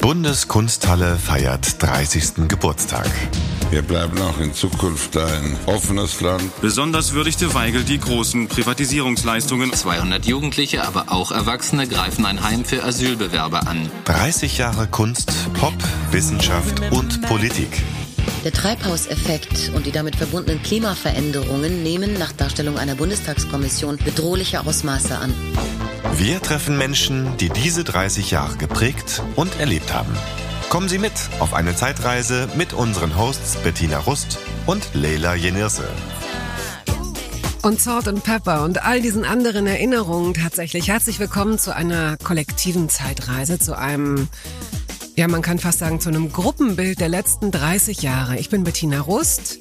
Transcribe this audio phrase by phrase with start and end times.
[0.00, 2.48] Bundeskunsthalle feiert 30.
[2.48, 3.06] Geburtstag.
[3.70, 6.42] Wir bleiben auch in Zukunft ein offenes Land.
[6.62, 9.74] Besonders würdigte Weigel die großen Privatisierungsleistungen.
[9.74, 13.90] 200 Jugendliche, aber auch Erwachsene greifen ein Heim für Asylbewerber an.
[14.06, 15.74] 30 Jahre Kunst, Pop,
[16.10, 17.82] Wissenschaft und Politik.
[18.42, 25.34] Der Treibhauseffekt und die damit verbundenen Klimaveränderungen nehmen nach Darstellung einer Bundestagskommission bedrohliche Ausmaße an.
[26.14, 30.12] Wir treffen Menschen, die diese 30 Jahre geprägt und erlebt haben.
[30.68, 35.88] Kommen Sie mit auf eine Zeitreise mit unseren Hosts Bettina Rust und Leila Jenirse.
[37.62, 40.88] Und Salt and Pepper und all diesen anderen Erinnerungen tatsächlich.
[40.88, 44.28] Herzlich willkommen zu einer kollektiven Zeitreise, zu einem
[45.16, 48.38] ja, man kann fast sagen, zu einem Gruppenbild der letzten 30 Jahre.
[48.38, 49.58] Ich bin Bettina Rust.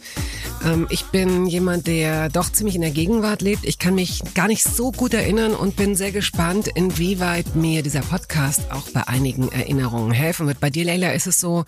[0.65, 3.65] Ähm, ich bin jemand, der doch ziemlich in der Gegenwart lebt.
[3.65, 8.01] Ich kann mich gar nicht so gut erinnern und bin sehr gespannt, inwieweit mir dieser
[8.01, 10.59] Podcast auch bei einigen Erinnerungen helfen wird.
[10.59, 11.65] Bei dir, Leila, ist es so,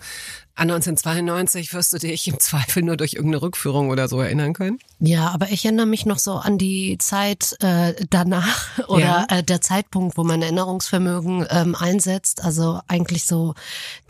[0.54, 4.78] an 1992 wirst du dich im Zweifel nur durch irgendeine Rückführung oder so erinnern können?
[5.00, 9.38] Ja, aber ich erinnere mich noch so an die Zeit äh, danach oder ja.
[9.38, 12.44] äh, der Zeitpunkt, wo mein Erinnerungsvermögen ähm, einsetzt.
[12.44, 13.54] Also eigentlich so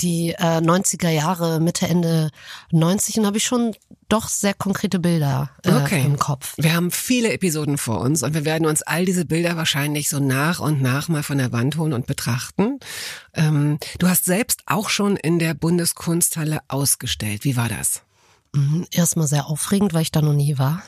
[0.01, 2.31] die äh, 90er Jahre, Mitte, Ende
[2.73, 3.75] 90 und habe ich schon
[4.13, 6.05] doch sehr konkrete Bilder äh, okay.
[6.05, 6.53] im Kopf.
[6.59, 10.19] Wir haben viele Episoden vor uns und wir werden uns all diese Bilder wahrscheinlich so
[10.19, 12.79] nach und nach mal von der Wand holen und betrachten.
[13.33, 15.55] Ähm, du hast selbst auch schon in der
[16.33, 17.45] Bundeskunsthalle ausgestellt.
[17.45, 18.03] Wie war das?
[18.55, 20.83] Mhm, erstmal sehr aufregend, weil ich da noch nie war.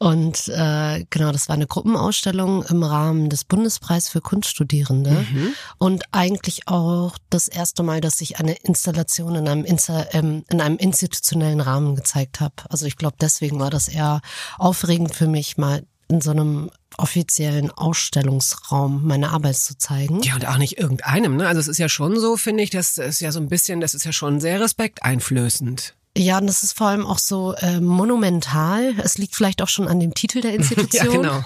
[0.00, 5.10] Und äh, genau, das war eine Gruppenausstellung im Rahmen des Bundespreis für Kunststudierende.
[5.10, 5.54] Mhm.
[5.78, 10.60] Und eigentlich auch das erste Mal, dass ich eine Installation in einem, Insta ähm, in
[10.60, 12.54] einem institutionellen Rahmen gezeigt habe.
[12.68, 14.20] Also ich glaube, deswegen war das eher
[14.58, 20.22] aufregend für mich, mal in so einem offiziellen Ausstellungsraum meine Arbeit zu zeigen.
[20.22, 21.48] Ja, und auch nicht irgendeinem, ne?
[21.48, 23.94] Also es ist ja schon so, finde ich, das ist ja so ein bisschen, das
[23.94, 25.94] ist ja schon sehr respekteinflößend.
[26.16, 28.94] Ja, und das ist vor allem auch so äh, monumental.
[29.02, 31.06] Es liegt vielleicht auch schon an dem Titel der Institution.
[31.06, 31.44] ja, genau.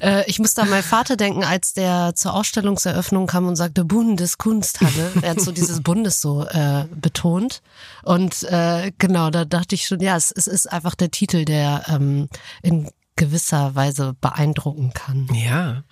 [0.00, 3.84] Äh, ich muss da an meinen Vater denken, als der zur Ausstellungseröffnung kam und sagte
[3.84, 5.12] Bundeskunsthalle.
[5.22, 7.62] er hat so dieses Bundes so äh, betont.
[8.02, 11.84] Und äh, genau, da dachte ich schon, ja, es, es ist einfach der Titel, der
[11.88, 12.28] ähm,
[12.62, 15.28] in gewisser Weise beeindrucken kann.
[15.34, 15.84] Ja.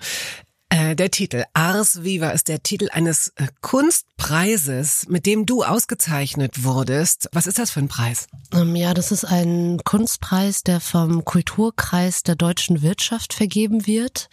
[0.69, 6.65] Äh, der Titel Ars Viva ist der Titel eines äh, Kunstpreises, mit dem du ausgezeichnet
[6.65, 7.29] wurdest.
[7.33, 8.27] Was ist das für ein Preis?
[8.53, 14.29] Ähm, ja, das ist ein Kunstpreis, der vom Kulturkreis der deutschen Wirtschaft vergeben wird.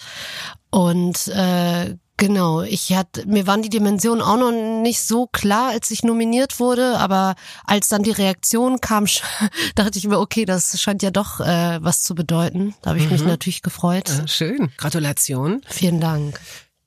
[0.71, 1.95] Und äh,
[2.25, 6.57] Genau, ich hatte, mir waren die Dimensionen auch noch nicht so klar, als ich nominiert
[6.61, 7.35] wurde, aber
[7.65, 9.07] als dann die Reaktion kam,
[9.75, 12.75] dachte ich mir, okay, das scheint ja doch äh, was zu bedeuten.
[12.81, 13.11] Da habe ich mhm.
[13.11, 14.07] mich natürlich gefreut.
[14.07, 15.63] Ja, schön, Gratulation.
[15.67, 16.39] Vielen Dank.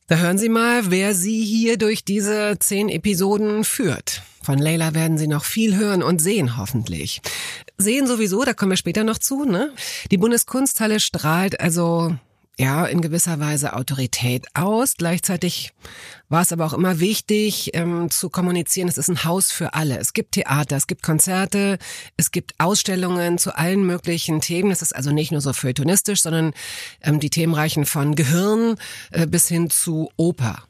[0.07, 4.23] Da hören Sie mal, wer Sie hier durch diese zehn Episoden führt.
[4.43, 7.21] Von Leila werden Sie noch viel hören und sehen, hoffentlich.
[7.77, 9.71] Sehen sowieso, da kommen wir später noch zu, ne?
[10.11, 12.17] Die Bundeskunsthalle strahlt also
[12.59, 14.95] ja, in gewisser Weise Autorität aus.
[14.97, 15.73] Gleichzeitig
[16.29, 19.99] war es aber auch immer wichtig ähm, zu kommunizieren, es ist ein Haus für alle.
[19.99, 21.79] Es gibt Theater, es gibt Konzerte,
[22.17, 24.71] es gibt Ausstellungen zu allen möglichen Themen.
[24.71, 26.53] Es ist also nicht nur so feuilletonistisch, sondern
[27.03, 28.77] ähm, die Themen reichen von Gehirn
[29.11, 30.63] äh, bis hin zu Oper.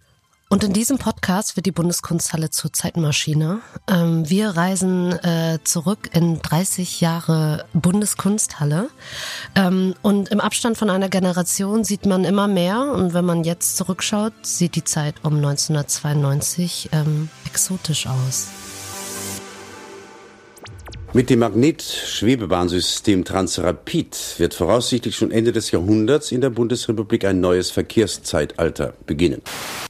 [0.49, 3.59] Und in diesem Podcast wird die Bundeskunsthalle zur Zeitmaschine.
[3.89, 8.89] Ähm, wir reisen äh, zurück in 30 Jahre Bundeskunsthalle.
[9.57, 12.93] Ähm, und im Abstand von einer Generation sieht man immer mehr.
[12.93, 18.47] Und wenn man jetzt zurückschaut, sieht die Zeit um 1992 ähm, exotisch aus.
[21.17, 27.71] Mit dem Magnetschwebebahnsystem Transrapid wird voraussichtlich schon Ende des Jahrhunderts in der Bundesrepublik ein neues
[27.71, 29.41] Verkehrszeitalter beginnen.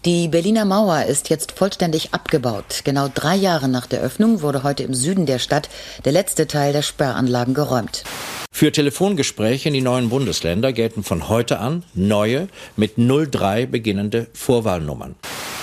[0.04, 2.82] Die Berliner Mauer ist jetzt vollständig abgebaut.
[2.84, 5.68] Genau drei Jahre nach der Öffnung wurde heute im Süden der Stadt
[6.04, 8.04] der letzte Teil der Sperranlagen geräumt.
[8.52, 15.16] Für Telefongespräche in die neuen Bundesländer gelten von heute an neue mit 03 beginnende Vorwahlnummern.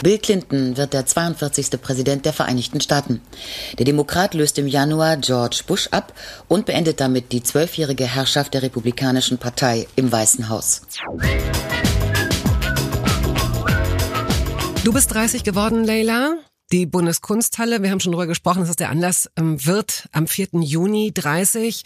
[0.04, 1.82] Bill Clinton wird der 42.
[1.82, 3.22] Präsident der Vereinigten Staaten.
[3.80, 6.14] Der Demokrat löst im Januar George Bush ab
[6.48, 10.82] und beendet damit die zwölfjährige Herrschaft der Republikanischen Partei im Weißen Haus.
[14.84, 16.38] Du bist 30 geworden, Leila.
[16.72, 20.62] Die Bundeskunsthalle, wir haben schon darüber gesprochen, das ist der Anlass, ähm, wird am 4.
[20.62, 21.84] Juni 30.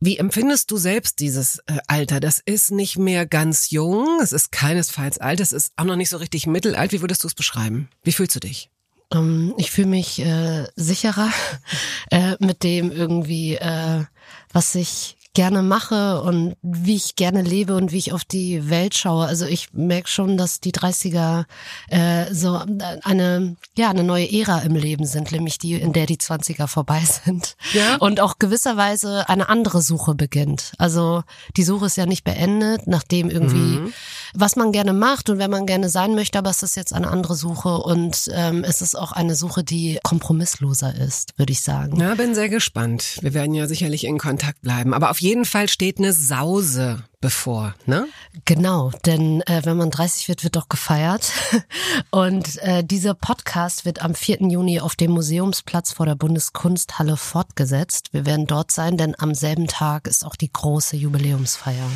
[0.00, 2.18] Wie empfindest du selbst dieses äh, Alter?
[2.18, 6.08] Das ist nicht mehr ganz jung, es ist keinesfalls alt, es ist auch noch nicht
[6.08, 6.90] so richtig mittelalt.
[6.92, 7.88] Wie würdest du es beschreiben?
[8.02, 8.68] Wie fühlst du dich?
[9.12, 11.30] Ähm, ich fühle mich äh, sicherer
[12.10, 14.04] äh, mit dem irgendwie, äh,
[14.52, 18.68] was ich ich gerne mache und wie ich gerne lebe und wie ich auf die
[18.68, 19.26] Welt schaue.
[19.26, 21.44] Also ich merke schon, dass die 30er
[21.88, 22.60] äh, so
[23.02, 27.02] eine ja eine neue Ära im Leben sind, nämlich die, in der die 20er vorbei
[27.24, 27.56] sind.
[27.72, 27.96] Ja.
[27.96, 30.72] Und auch gewisserweise eine andere Suche beginnt.
[30.78, 31.22] Also
[31.56, 33.92] die Suche ist ja nicht beendet, nachdem irgendwie mhm.
[34.34, 37.08] was man gerne macht und wenn man gerne sein möchte, aber es ist jetzt eine
[37.08, 41.98] andere Suche und ähm, es ist auch eine Suche, die kompromissloser ist, würde ich sagen.
[41.98, 43.18] Ja, bin sehr gespannt.
[43.22, 44.92] Wir werden ja sicherlich in Kontakt bleiben.
[44.92, 48.08] Aber auf jeden Fall steht eine Sause bevor, ne?
[48.44, 51.32] Genau, denn äh, wenn man 30 wird, wird doch gefeiert.
[52.10, 54.42] Und äh, dieser Podcast wird am 4.
[54.48, 58.12] Juni auf dem Museumsplatz vor der Bundeskunsthalle fortgesetzt.
[58.12, 61.88] Wir werden dort sein, denn am selben Tag ist auch die große Jubiläumsfeier.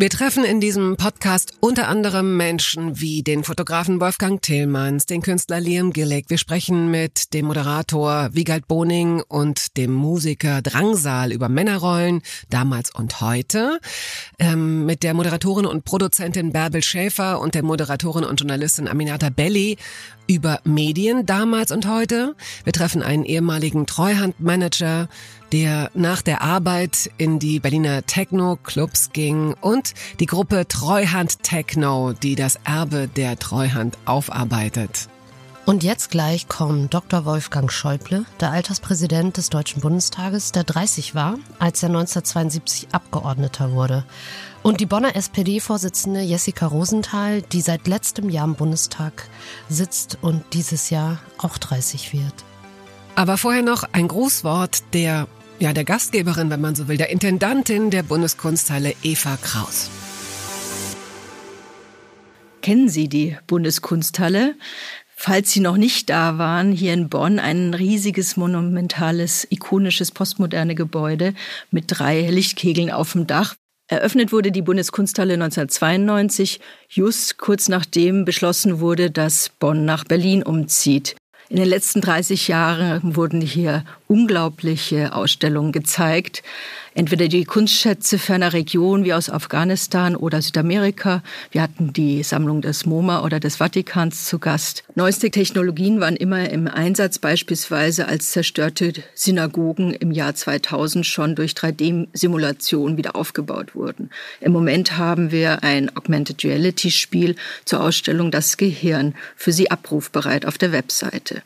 [0.00, 5.58] Wir treffen in diesem Podcast unter anderem Menschen wie den Fotografen Wolfgang Tillmanns, den Künstler
[5.58, 6.30] Liam Gillick.
[6.30, 13.20] Wir sprechen mit dem Moderator Wiegald Boning und dem Musiker Drangsal über Männerrollen damals und
[13.20, 13.80] heute.
[14.38, 19.78] Ähm, mit der Moderatorin und Produzentin Bärbel Schäfer und der Moderatorin und Journalistin Aminata Belli
[20.28, 22.36] über Medien damals und heute.
[22.62, 25.08] Wir treffen einen ehemaligen Treuhandmanager,
[25.50, 32.36] der nach der Arbeit in die Berliner Techno-Clubs ging und die Gruppe Treuhand Techno, die
[32.36, 35.08] das Erbe der Treuhand aufarbeitet.
[35.68, 37.26] Und jetzt gleich kommt Dr.
[37.26, 44.04] Wolfgang Schäuble, der Alterspräsident des Deutschen Bundestages, der 30 war, als er 1972 Abgeordneter wurde.
[44.62, 49.28] Und die Bonner SPD-Vorsitzende Jessica Rosenthal, die seit letztem Jahr im Bundestag
[49.68, 52.34] sitzt und dieses Jahr auch 30 wird.
[53.14, 55.26] Aber vorher noch ein Grußwort der,
[55.58, 59.90] ja, der Gastgeberin, wenn man so will, der Intendantin der Bundeskunsthalle Eva Kraus.
[62.62, 64.54] Kennen Sie die Bundeskunsthalle?
[65.16, 71.34] Falls Sie noch nicht da waren, hier in Bonn ein riesiges, monumentales, ikonisches, postmoderne Gebäude
[71.70, 73.56] mit drei Lichtkegeln auf dem Dach.
[73.90, 81.16] Eröffnet wurde die Bundeskunsthalle 1992, just kurz nachdem beschlossen wurde, dass Bonn nach Berlin umzieht.
[81.48, 86.42] In den letzten 30 Jahren wurden hier unglaubliche Ausstellungen gezeigt
[86.98, 91.22] entweder die Kunstschätze ferner Regionen wie aus Afghanistan oder Südamerika.
[91.52, 94.82] Wir hatten die Sammlung des MoMA oder des Vatikans zu Gast.
[94.96, 101.52] Neueste Technologien waren immer im Einsatz, beispielsweise als zerstörte Synagogen im Jahr 2000 schon durch
[101.52, 104.10] 3D-Simulationen wieder aufgebaut wurden.
[104.40, 110.46] Im Moment haben wir ein Augmented Reality Spiel zur Ausstellung Das Gehirn für Sie abrufbereit
[110.46, 111.42] auf der Webseite.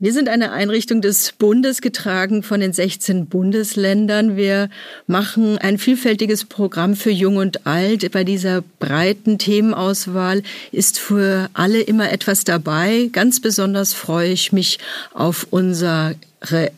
[0.00, 4.36] Wir sind eine Einrichtung des Bundes, getragen von den 16 Bundesländern.
[4.36, 4.68] Wir
[5.06, 8.10] machen ein vielfältiges Programm für Jung und Alt.
[8.10, 10.42] Bei dieser breiten Themenauswahl
[10.72, 13.08] ist für alle immer etwas dabei.
[13.12, 14.78] Ganz besonders freue ich mich
[15.12, 16.16] auf unsere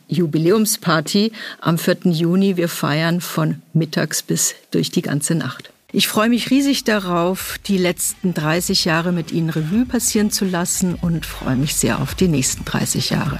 [0.07, 1.97] Jubiläumsparty am 4.
[2.11, 2.55] Juni.
[2.55, 5.71] Wir feiern von mittags bis durch die ganze Nacht.
[5.97, 10.93] Ich freue mich riesig darauf, die letzten 30 Jahre mit Ihnen Revue passieren zu lassen
[10.93, 13.39] und freue mich sehr auf die nächsten 30 Jahre.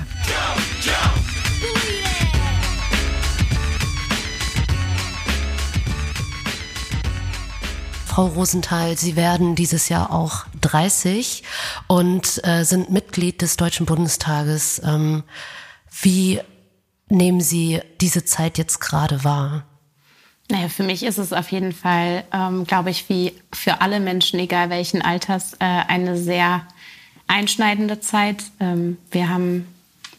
[8.07, 11.43] Frau Rosenthal, Sie werden dieses Jahr auch 30
[11.85, 14.81] und äh, sind Mitglied des Deutschen Bundestages.
[14.83, 15.21] Ähm,
[16.01, 16.41] wie
[17.07, 19.66] nehmen Sie diese Zeit jetzt gerade wahr?
[20.49, 24.39] Naja, für mich ist es auf jeden Fall, ähm, glaube ich, wie für alle Menschen,
[24.39, 26.65] egal welchen Alters, äh, eine sehr
[27.27, 28.43] einschneidende Zeit.
[28.59, 29.67] Ähm, wir haben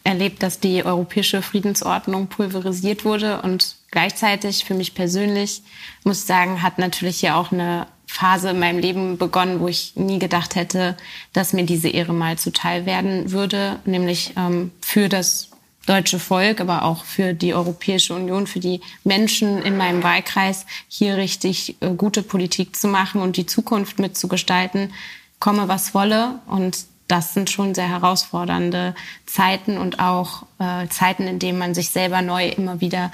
[0.05, 5.63] erlebt, dass die europäische Friedensordnung pulverisiert wurde und gleichzeitig für mich persönlich,
[6.05, 9.97] muss ich sagen, hat natürlich hier auch eine Phase in meinem Leben begonnen, wo ich
[9.97, 10.97] nie gedacht hätte,
[11.33, 15.51] dass mir diese Ehre mal zuteil werden würde, nämlich ähm, für das
[15.89, 21.17] deutsche Volk, aber auch für die Europäische Union, für die Menschen in meinem Wahlkreis hier
[21.17, 24.93] richtig äh, gute Politik zu machen und die Zukunft mitzugestalten,
[25.41, 26.41] komme was wolle.
[26.47, 31.89] Und das sind schon sehr herausfordernde Zeiten und auch äh, Zeiten, in denen man sich
[31.89, 33.11] selber neu immer wieder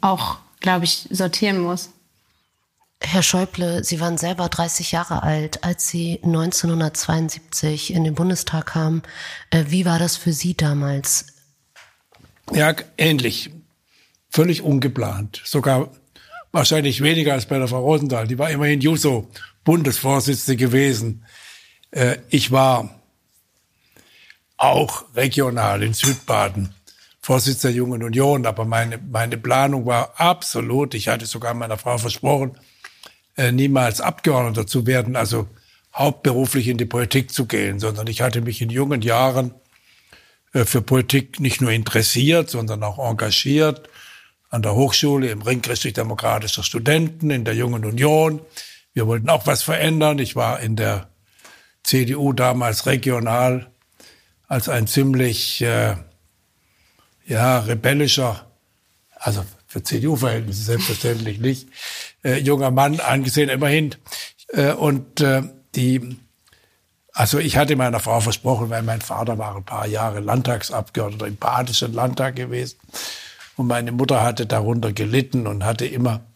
[0.00, 1.90] auch, glaube ich, sortieren muss.
[3.02, 9.02] Herr Schäuble, Sie waren selber 30 Jahre alt, als Sie 1972 in den Bundestag kamen.
[9.50, 11.33] Äh, wie war das für Sie damals?
[12.52, 13.50] Ja, ähnlich.
[14.30, 15.40] Völlig ungeplant.
[15.44, 15.90] Sogar
[16.52, 18.26] wahrscheinlich weniger als bei der Frau Rosenthal.
[18.26, 19.30] Die war immerhin Juso
[19.64, 21.24] Bundesvorsitzende gewesen.
[21.90, 23.00] Äh, ich war
[24.56, 26.74] auch regional in Südbaden
[27.20, 31.96] Vorsitzender der Jungen Union, aber meine, meine Planung war absolut, ich hatte sogar meiner Frau
[31.96, 32.58] versprochen,
[33.38, 35.48] äh, niemals Abgeordneter zu werden, also
[35.94, 39.54] hauptberuflich in die Politik zu gehen, sondern ich hatte mich in jungen Jahren
[40.54, 43.88] für Politik nicht nur interessiert, sondern auch engagiert
[44.50, 48.40] an der Hochschule im Ring christlich-demokratischer Studenten, in der Jungen Union.
[48.92, 50.20] Wir wollten auch was verändern.
[50.20, 51.08] Ich war in der
[51.82, 53.70] CDU damals regional
[54.46, 55.96] als ein ziemlich äh,
[57.26, 58.46] ja, rebellischer,
[59.16, 61.68] also für CDU-Verhältnisse selbstverständlich nicht,
[62.22, 63.96] äh, junger Mann angesehen, immerhin.
[64.48, 65.42] Äh, und äh,
[65.74, 66.16] die,
[67.14, 71.36] also ich hatte meiner Frau versprochen, weil mein Vater war ein paar Jahre Landtagsabgeordneter im
[71.36, 72.76] Badischen Landtag gewesen.
[73.56, 76.26] Und meine Mutter hatte darunter gelitten und hatte immer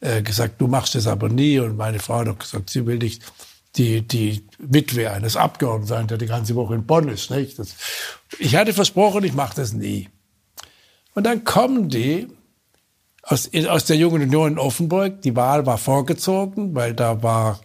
[0.00, 1.58] äh, gesagt, du machst das aber nie.
[1.58, 3.22] Und meine Frau hat gesagt, sie will nicht
[3.76, 7.30] die, die Witwe eines Abgeordneten sein, der die ganze Woche in Bonn ist.
[7.30, 7.58] Nicht?
[7.58, 7.74] Das,
[8.38, 10.08] ich hatte versprochen, ich mache das nie.
[11.14, 12.28] Und dann kommen die
[13.22, 15.22] aus, aus der Jungen Union in Offenburg.
[15.22, 17.60] Die Wahl war vorgezogen, weil da war,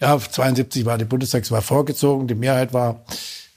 [0.00, 2.28] ja, 72 war die Bundestagswahl vorgezogen.
[2.28, 3.04] Die Mehrheit war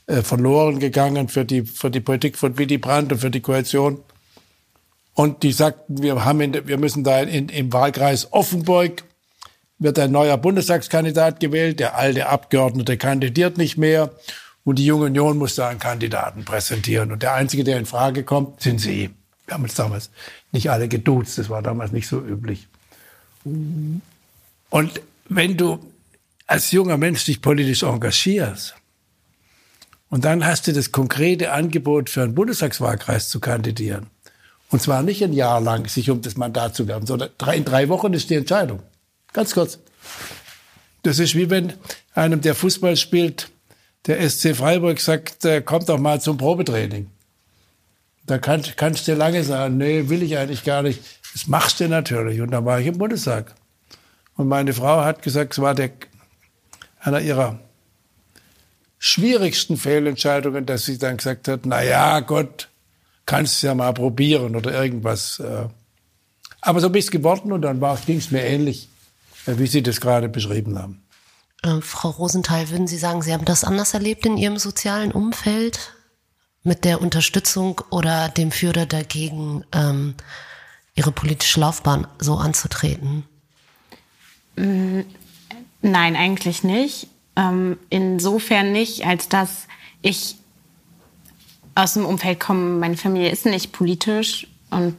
[0.08, 4.02] äh, verloren gegangen für die, für die Politik von Willy Brandt und für die Koalition.
[5.14, 9.04] Und die sagten, wir, haben in, wir müssen da in, im Wahlkreis Offenburg
[9.78, 11.80] wird ein neuer Bundestagskandidat gewählt.
[11.80, 14.12] Der alte Abgeordnete kandidiert nicht mehr.
[14.64, 17.12] Und die Junge Union muss da einen Kandidaten präsentieren.
[17.12, 19.10] Und der Einzige, der in Frage kommt, sind Sie.
[19.46, 20.10] Wir haben uns damals
[20.52, 21.38] nicht alle geduzt.
[21.38, 22.68] Das war damals nicht so üblich.
[23.44, 24.02] Und
[25.30, 25.80] wenn du
[26.50, 28.74] als junger Mensch dich politisch engagierst
[30.10, 34.08] und dann hast du das konkrete Angebot für einen Bundestagswahlkreis zu kandidieren,
[34.72, 37.88] und zwar nicht ein Jahr lang sich um das Mandat zu werben, sondern in drei
[37.90, 38.82] Wochen ist die Entscheidung.
[39.32, 39.80] Ganz kurz.
[41.04, 41.74] Das ist wie wenn
[42.14, 43.50] einem, der Fußball spielt,
[44.08, 47.12] der SC Freiburg sagt, äh, kommt doch mal zum Probetraining.
[48.26, 51.02] Da kann, kannst du lange sagen, nee, will ich eigentlich gar nicht.
[51.34, 52.42] Das machst du natürlich.
[52.42, 53.56] Und dann war ich im Bundestag.
[54.36, 55.92] Und meine Frau hat gesagt, es war der,
[57.00, 57.60] einer ihrer
[59.00, 62.70] schwierigsten Fehlentscheidungen, dass sie dann gesagt hat, na ja, Gott,
[63.26, 65.40] kannst du ja mal probieren oder irgendwas.
[65.40, 65.68] Äh.
[66.62, 68.90] Aber so bist geworden und dann ging es mir ähnlich,
[69.46, 71.02] äh, wie Sie das gerade beschrieben haben.
[71.64, 75.94] Äh, Frau Rosenthal, würden Sie sagen, Sie haben das anders erlebt in Ihrem sozialen Umfeld
[76.64, 80.16] mit der Unterstützung oder dem Führer dagegen, ähm,
[80.96, 83.24] Ihre politische Laufbahn so anzutreten?
[85.82, 87.08] Nein, eigentlich nicht.
[87.36, 89.68] Ähm, insofern nicht, als dass
[90.02, 90.36] ich
[91.76, 94.96] aus dem Umfeld komme, meine Familie ist nicht politisch und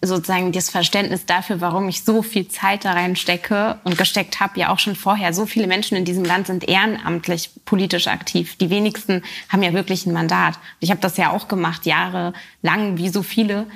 [0.00, 4.70] sozusagen das Verständnis dafür, warum ich so viel Zeit da reinstecke und gesteckt habe, ja
[4.70, 5.32] auch schon vorher.
[5.32, 8.56] So viele Menschen in diesem Land sind ehrenamtlich politisch aktiv.
[8.56, 10.58] Die wenigsten haben ja wirklich ein Mandat.
[10.78, 13.66] Ich habe das ja auch gemacht, jahrelang, wie so viele.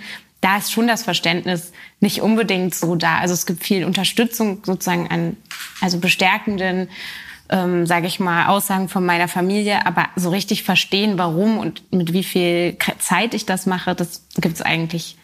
[0.43, 3.19] Da ist schon das Verständnis nicht unbedingt so da.
[3.19, 5.39] Also es gibt viel Unterstützung sozusagen an,
[5.81, 6.89] also bestärkenden,
[7.49, 12.13] ähm, sage ich mal, Aussagen von meiner Familie, aber so richtig verstehen, warum und mit
[12.13, 15.17] wie viel Zeit ich das mache, das gibt es eigentlich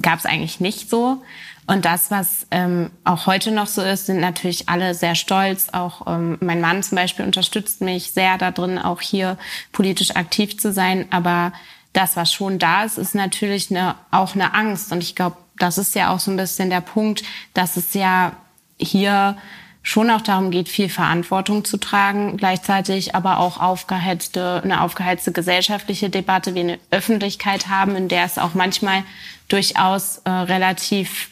[0.00, 1.22] gab es eigentlich nicht so.
[1.66, 5.68] Und das, was ähm, auch heute noch so ist, sind natürlich alle sehr stolz.
[5.72, 9.36] Auch ähm, mein Mann zum Beispiel unterstützt mich sehr darin, auch hier
[9.72, 11.06] politisch aktiv zu sein.
[11.10, 11.52] Aber
[11.96, 14.92] das, was schon da ist, ist natürlich eine, auch eine Angst.
[14.92, 17.22] Und ich glaube, das ist ja auch so ein bisschen der Punkt,
[17.54, 18.32] dass es ja
[18.78, 19.36] hier
[19.82, 26.10] schon auch darum geht, viel Verantwortung zu tragen, gleichzeitig aber auch aufgeheizte, eine aufgeheizte gesellschaftliche
[26.10, 29.04] Debatte, wie eine Öffentlichkeit haben, in der es auch manchmal
[29.48, 31.30] durchaus äh, relativ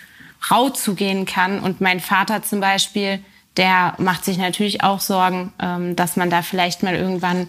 [0.51, 1.59] rau zugehen kann.
[1.59, 3.19] Und mein Vater zum Beispiel,
[3.57, 7.49] der macht sich natürlich auch Sorgen, ähm, dass man da vielleicht mal irgendwann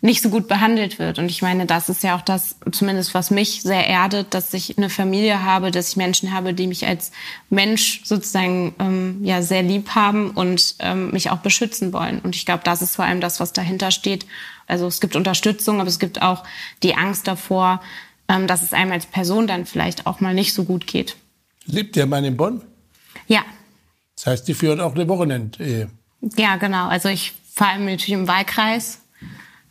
[0.00, 1.18] nicht so gut behandelt wird.
[1.18, 4.78] Und ich meine, das ist ja auch das, zumindest was mich sehr erdet, dass ich
[4.78, 7.10] eine Familie habe, dass ich Menschen habe, die mich als
[7.50, 12.20] Mensch sozusagen ähm, ja sehr lieb haben und ähm, mich auch beschützen wollen.
[12.20, 14.24] Und ich glaube, das ist vor allem das, was dahinter steht.
[14.68, 16.44] Also es gibt Unterstützung, aber es gibt auch
[16.84, 17.80] die Angst davor,
[18.28, 21.16] ähm, dass es einem als Person dann vielleicht auch mal nicht so gut geht.
[21.66, 22.62] Lebt der Mann in Bonn?
[23.26, 23.44] Ja.
[24.14, 25.90] Das heißt, die führen auch eine Wochenendehe.
[26.36, 26.86] Ja, genau.
[26.86, 29.00] Also ich fahre natürlich im Wahlkreis.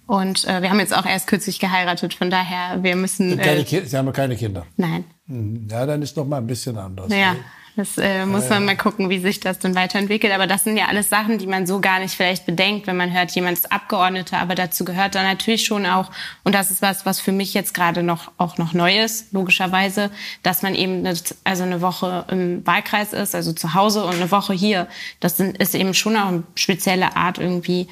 [0.07, 3.37] Und äh, wir haben jetzt auch erst kürzlich geheiratet, von daher, wir müssen.
[3.37, 4.65] Äh, Sie haben keine Kinder?
[4.77, 5.03] Nein.
[5.27, 7.11] Hm, ja, dann ist noch mal ein bisschen anders.
[7.13, 7.35] Ja,
[7.75, 10.33] das äh, muss man mal gucken, wie sich das dann weiterentwickelt.
[10.33, 13.13] Aber das sind ja alles Sachen, die man so gar nicht vielleicht bedenkt, wenn man
[13.13, 14.39] hört, jemand ist Abgeordneter.
[14.39, 16.09] Aber dazu gehört dann natürlich schon auch,
[16.43, 20.09] und das ist was, was für mich jetzt gerade noch auch noch neu ist, logischerweise,
[20.41, 24.31] dass man eben eine, also eine Woche im Wahlkreis ist, also zu Hause und eine
[24.31, 24.87] Woche hier.
[25.19, 27.87] Das sind, ist eben schon auch eine spezielle Art irgendwie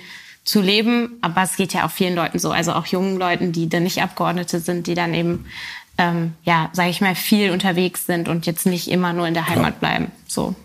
[0.46, 1.18] zu leben.
[1.22, 4.02] Aber es geht ja auch vielen Leuten so, also auch jungen Leuten, die dann nicht
[4.02, 5.46] Abgeordnete sind, die dann eben
[5.98, 9.48] ähm, ja, sage ich mal, viel unterwegs sind und jetzt nicht immer nur in der
[9.48, 10.12] Heimat bleiben.
[10.28, 10.56] So.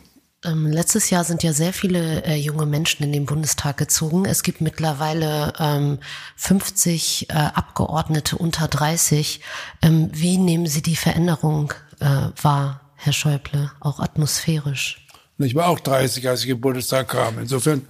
[0.43, 4.25] Ähm, letztes Jahr sind ja sehr viele äh, junge Menschen in den Bundestag gezogen.
[4.25, 5.99] Es gibt mittlerweile ähm,
[6.37, 9.41] 50 äh, Abgeordnete unter 30.
[9.83, 12.07] Ähm, wie nehmen Sie die Veränderung äh,
[12.43, 15.07] war, Herr Schäuble, auch atmosphärisch?
[15.39, 17.39] Ich war auch 30, als ich im Bundestag kam.
[17.39, 17.87] Insofern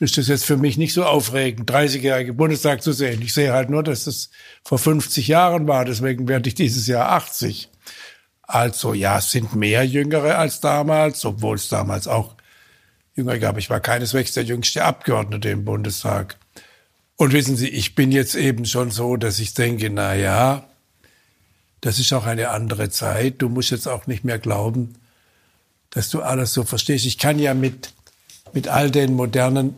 [0.00, 3.20] ist das jetzt für mich nicht so aufregend, 30-jährige Bundestag zu sehen.
[3.20, 4.30] Ich sehe halt nur, dass das
[4.64, 5.84] vor 50 Jahren war.
[5.84, 7.68] Deswegen werde ich dieses Jahr 80.
[8.42, 12.34] Also ja, es sind mehr Jüngere als damals, obwohl es damals auch
[13.14, 13.58] Jüngere gab.
[13.58, 16.38] Ich war keineswegs der jüngste Abgeordnete im Bundestag.
[17.16, 20.64] Und wissen Sie, ich bin jetzt eben schon so, dass ich denke, na ja,
[21.82, 23.42] das ist auch eine andere Zeit.
[23.42, 24.94] Du musst jetzt auch nicht mehr glauben,
[25.90, 27.04] dass du alles so verstehst.
[27.04, 27.92] Ich kann ja mit,
[28.54, 29.74] mit all den modernen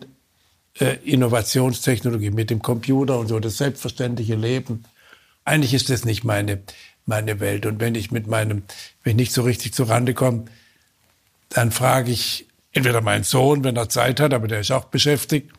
[0.79, 4.85] äh, Innovationstechnologien, mit dem Computer und so, das selbstverständliche Leben.
[5.45, 6.63] Eigentlich ist das nicht meine,
[7.07, 7.67] meine Welt.
[7.67, 8.63] Und wenn ich mit meinem,
[9.03, 10.45] wenn ich nicht so richtig zurande komme,
[11.49, 15.51] dann frage ich entweder meinen Sohn, wenn er Zeit hat, aber der ist auch beschäftigt,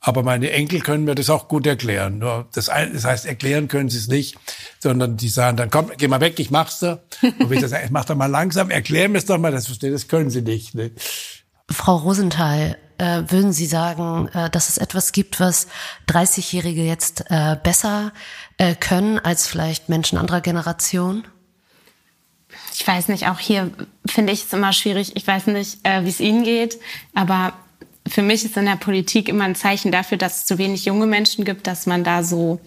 [0.00, 2.18] aber meine Enkel können mir das auch gut erklären.
[2.18, 4.36] Nur das, das heißt, erklären können sie es nicht,
[4.78, 7.00] sondern die sagen dann, komm, geh mal weg, ich mach's da.
[7.22, 10.30] Und ich sage, mach doch mal langsam, erklär mir es doch mal, das das können
[10.30, 10.74] sie nicht.
[10.74, 10.92] Ne?
[11.70, 15.68] Frau Rosenthal, äh, würden Sie sagen, äh, dass es etwas gibt, was
[16.08, 18.12] 30-Jährige jetzt äh, besser
[18.58, 21.24] äh, können als vielleicht Menschen anderer Generation?
[22.74, 23.70] Ich weiß nicht, auch hier
[24.06, 25.16] finde ich es immer schwierig.
[25.16, 26.78] Ich weiß nicht, äh, wie es Ihnen geht,
[27.14, 27.52] aber
[28.06, 31.06] für mich ist in der Politik immer ein Zeichen dafür, dass es zu wenig junge
[31.06, 32.60] Menschen gibt, dass man da so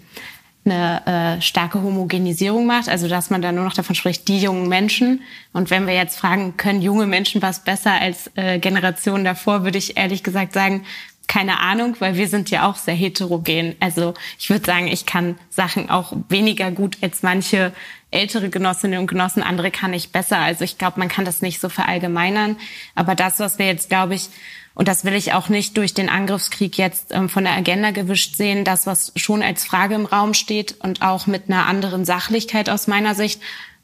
[0.63, 4.70] eine äh, starke Homogenisierung macht, also dass man da nur noch davon spricht, die jungen
[4.70, 5.22] Menschen.
[5.53, 9.80] Und wenn wir jetzt fragen, können junge Menschen was besser als äh, Generationen davor, würde
[9.80, 10.86] ich ehrlich gesagt sagen,
[11.27, 13.75] keine Ahnung, weil wir sind ja auch sehr heterogen.
[13.80, 17.72] Also ich würde sagen, ich kann Sachen auch weniger gut als manche
[18.12, 20.39] ältere Genossinnen und Genossen, andere kann ich besser.
[20.39, 22.58] Also ich glaube, man kann das nicht so verallgemeinern.
[22.96, 24.27] Aber das, was wir jetzt, glaube ich,
[24.74, 28.36] und das will ich auch nicht durch den Angriffskrieg jetzt ähm, von der Agenda gewischt
[28.36, 28.63] sehen.
[28.63, 32.88] Das, was schon als Frage im Raum steht und auch mit einer anderen Sachlichkeit aus
[32.88, 33.42] meiner Sicht.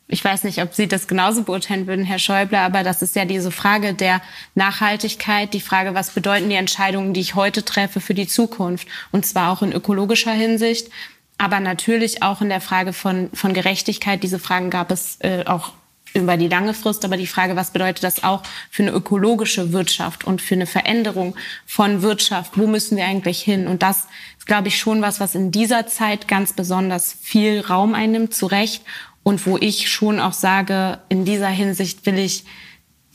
[0.10, 3.26] Ich weiß nicht, ob Sie das genauso beurteilen würden, Herr Schäuble, aber das ist ja
[3.26, 4.22] diese Frage der
[4.56, 8.88] Nachhaltigkeit, die Frage, was bedeuten die Entscheidungen, die ich heute treffe für die Zukunft?
[9.12, 10.90] Und zwar auch in ökologischer Hinsicht,
[11.38, 14.24] aber natürlich auch in der Frage von, von Gerechtigkeit.
[14.24, 15.74] Diese Fragen gab es äh, auch
[16.18, 20.24] über die lange Frist, aber die Frage, was bedeutet das auch für eine ökologische Wirtschaft
[20.26, 22.58] und für eine Veränderung von Wirtschaft?
[22.58, 23.68] Wo müssen wir eigentlich hin?
[23.68, 27.94] Und das ist, glaube ich, schon was, was in dieser Zeit ganz besonders viel Raum
[27.94, 28.84] einnimmt, zu Recht.
[29.24, 32.46] Und wo ich schon auch sage, in dieser Hinsicht will ich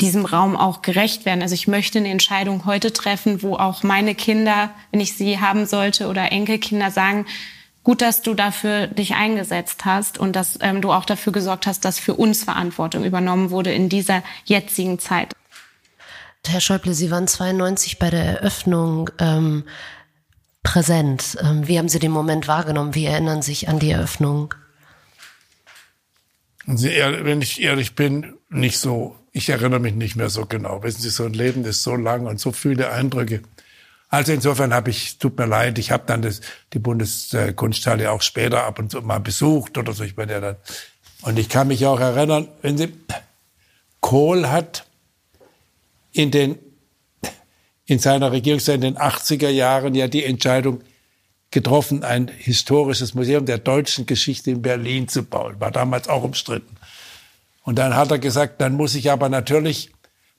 [0.01, 1.43] diesem Raum auch gerecht werden.
[1.43, 5.65] Also ich möchte eine Entscheidung heute treffen, wo auch meine Kinder, wenn ich sie haben
[5.65, 7.25] sollte, oder Enkelkinder sagen,
[7.85, 11.85] gut, dass du dafür dich eingesetzt hast und dass ähm, du auch dafür gesorgt hast,
[11.85, 15.35] dass für uns Verantwortung übernommen wurde in dieser jetzigen Zeit.
[16.47, 19.65] Herr Schäuble, Sie waren 92 bei der Eröffnung ähm,
[20.63, 21.37] präsent.
[21.41, 22.95] Ähm, wie haben Sie den Moment wahrgenommen?
[22.95, 24.55] Wie erinnern Sie sich an die Eröffnung?
[26.65, 29.17] Wenn ich ehrlich bin, nicht so.
[29.33, 30.83] Ich erinnere mich nicht mehr so genau.
[30.83, 33.43] Wissen Sie, so ein Leben ist so lang und so viele Eindrücke.
[34.13, 36.43] Also insofern habe ich, tut mir leid, ich habe dann das,
[36.75, 40.05] die Bundeskunsthalle auch später ab und zu mal besucht oder so.
[40.05, 40.57] Ich bin ja dann.
[41.23, 42.93] Und ich kann mich auch erinnern, wenn Sie,
[44.01, 44.85] Kohl hat
[46.13, 46.59] in den,
[47.87, 50.83] in seiner Regierungszeit in den 80er Jahren ja die Entscheidung
[51.51, 55.59] getroffen, ein historisches Museum der deutschen Geschichte in Berlin zu bauen.
[55.59, 56.77] War damals auch umstritten.
[57.63, 59.91] Und dann hat er gesagt, dann muss ich aber natürlich,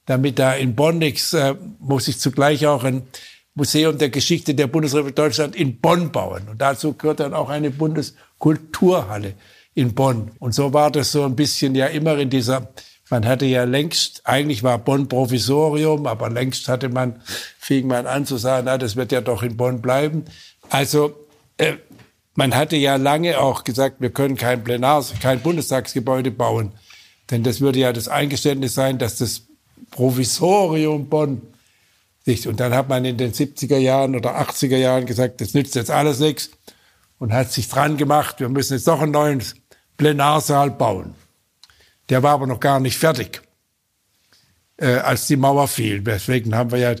[0.06, 3.02] damit da in Bonn nichts, äh, muss ich zugleich auch ein
[3.54, 6.48] Museum der Geschichte der Bundesrepublik Deutschland in Bonn bauen.
[6.50, 9.34] Und dazu gehört dann auch eine Bundeskulturhalle
[9.74, 10.32] in Bonn.
[10.40, 12.72] Und so war das so ein bisschen ja immer in dieser,
[13.10, 17.20] man hatte ja längst, eigentlich war Bonn Provisorium, aber längst hatte man,
[17.58, 20.24] fing man an zu sagen, na, das wird ja doch in Bonn bleiben.
[20.70, 21.14] Also,
[21.58, 21.74] äh,
[22.36, 26.72] man hatte ja lange auch gesagt, wir können kein Plenars, kein Bundestagsgebäude bauen.
[27.30, 29.42] Denn das würde ja das Eingeständnis sein, dass das
[29.92, 31.42] Provisorium Bonn
[32.26, 32.46] nicht.
[32.46, 35.90] Und dann hat man in den 70er Jahren oder 80er Jahren gesagt, das nützt jetzt
[35.90, 36.50] alles nichts
[37.18, 39.42] und hat sich dran gemacht, wir müssen jetzt noch einen neuen
[39.96, 41.14] Plenarsaal bauen.
[42.08, 43.42] Der war aber noch gar nicht fertig,
[44.76, 46.00] äh, als die Mauer fiel.
[46.00, 46.94] Deswegen haben wir ja,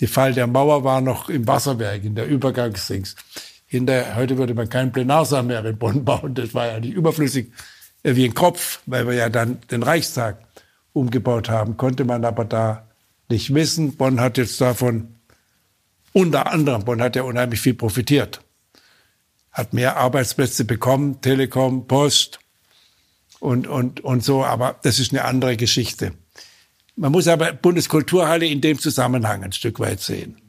[0.00, 3.16] die Fall der Mauer war noch im Wasserwerk, in der Übergangsdings.
[3.66, 7.52] Hinter, heute würde man keinen Plenarsaal mehr in Bonn bauen, das war ja nicht überflüssig
[8.02, 10.38] äh, wie ein Kopf, weil wir ja dann den Reichstag
[10.92, 12.85] umgebaut haben, konnte man aber da
[13.30, 13.96] nicht wissen.
[13.96, 15.16] Bonn hat jetzt davon,
[16.12, 18.40] unter anderem, Bonn hat ja unheimlich viel profitiert.
[19.52, 22.40] Hat mehr Arbeitsplätze bekommen, Telekom, Post
[23.40, 26.12] und, und, und so, aber das ist eine andere Geschichte.
[26.94, 30.40] Man muss aber Bundeskulturhalle in dem Zusammenhang ein Stück weit sehen.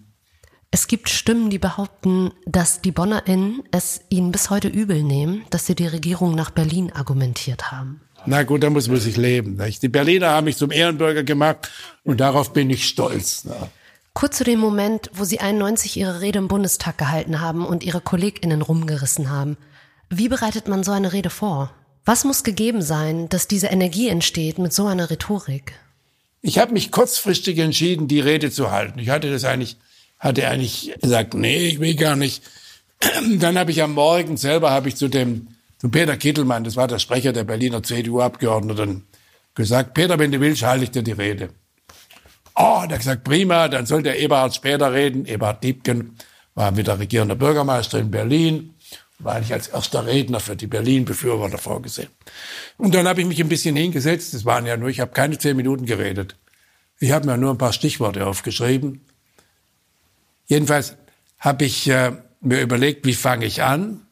[0.71, 5.65] Es gibt Stimmen, die behaupten, dass die BonnerInnen es ihnen bis heute übel nehmen, dass
[5.65, 8.01] sie die Regierung nach Berlin argumentiert haben.
[8.27, 9.55] Na gut, da muss man sich leben.
[9.55, 9.81] Nicht?
[9.81, 11.69] Die Berliner haben mich zum Ehrenbürger gemacht
[12.03, 13.45] und darauf bin ich stolz.
[13.45, 13.55] Ne?
[14.13, 18.01] Kurz zu dem Moment, wo Sie 91 Ihre Rede im Bundestag gehalten haben und Ihre
[18.01, 19.55] KollegInnen rumgerissen haben.
[20.09, 21.71] Wie bereitet man so eine Rede vor?
[22.03, 25.73] Was muss gegeben sein, dass diese Energie entsteht mit so einer Rhetorik?
[26.41, 28.99] Ich habe mich kurzfristig entschieden, die Rede zu halten.
[28.99, 29.77] Ich hatte das eigentlich,
[30.19, 32.43] hatte eigentlich gesagt, nee, ich will gar nicht.
[33.39, 35.47] Dann habe ich am Morgen selber habe ich zu dem
[35.87, 39.07] zu Peter Kittelmann, das war der Sprecher der Berliner CDU-Abgeordneten,
[39.55, 41.49] gesagt, Peter, wenn du willst, halte ich dir die Rede.
[42.55, 45.25] Oh, der hat gesagt, prima, dann soll der Eberhard später reden.
[45.25, 46.17] Eberhard Diebken
[46.55, 48.73] war wieder regierender Bürgermeister in Berlin,
[49.19, 52.09] war eigentlich als erster Redner für die Berlin-Befürworter vorgesehen.
[52.77, 55.37] Und dann habe ich mich ein bisschen hingesetzt, das waren ja nur, ich habe keine
[55.37, 56.35] zehn Minuten geredet.
[56.99, 59.05] Ich habe mir nur ein paar Stichworte aufgeschrieben.
[60.47, 60.97] Jedenfalls
[61.39, 64.06] habe ich äh, mir überlegt, wie fange ich an?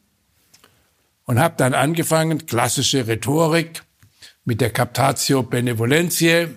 [1.26, 3.82] Und habe dann angefangen, klassische Rhetorik
[4.44, 6.48] mit der Captatio Benevolentiae.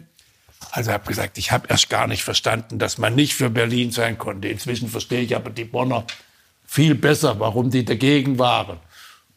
[0.71, 4.17] Also habe gesagt, ich habe erst gar nicht verstanden, dass man nicht für Berlin sein
[4.17, 4.47] konnte.
[4.47, 6.05] Inzwischen verstehe ich aber die Bonner
[6.65, 8.77] viel besser, warum die dagegen waren.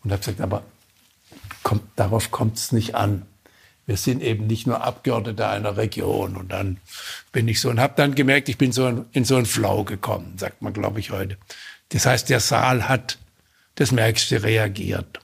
[0.05, 0.63] Und habe gesagt, aber
[1.63, 3.23] kommt, darauf kommt es nicht an.
[3.87, 6.37] Wir sind eben nicht nur Abgeordnete einer Region.
[6.37, 6.77] Und dann
[7.33, 10.35] bin ich so und habe dann gemerkt, ich bin so in so einen Flow gekommen,
[10.37, 11.39] sagt man, glaube ich, heute.
[11.89, 13.19] Das heißt, der Saal hat
[13.77, 15.21] das Merkste reagiert.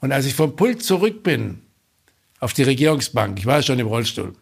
[0.00, 1.62] Und als ich vom Pult zurück bin
[2.40, 4.34] auf die Regierungsbank, ich war schon im Rollstuhl,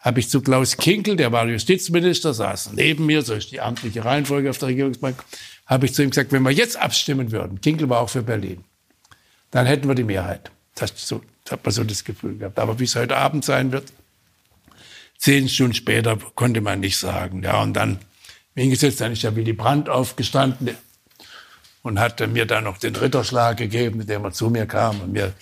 [0.00, 4.04] habe ich zu Klaus Kinkel, der war Justizminister, saß neben mir, so ist die amtliche
[4.04, 5.22] Reihenfolge auf der Regierungsbank,
[5.66, 8.64] habe ich zu ihm gesagt, wenn wir jetzt abstimmen würden, Kinkel war auch für Berlin,
[9.50, 10.50] dann hätten wir die Mehrheit.
[10.74, 12.58] Das, so, hat man so das Gefühl gehabt.
[12.58, 13.92] Aber wie es heute Abend sein wird,
[15.18, 17.42] zehn Stunden später konnte man nicht sagen.
[17.42, 17.98] Ja, und dann,
[18.54, 20.76] wie hingesetzt, dann ist ja Willy Brandt aufgestanden,
[21.82, 25.12] und hat mir dann noch den Ritterschlag gegeben, mit dem er zu mir kam und
[25.12, 25.32] mir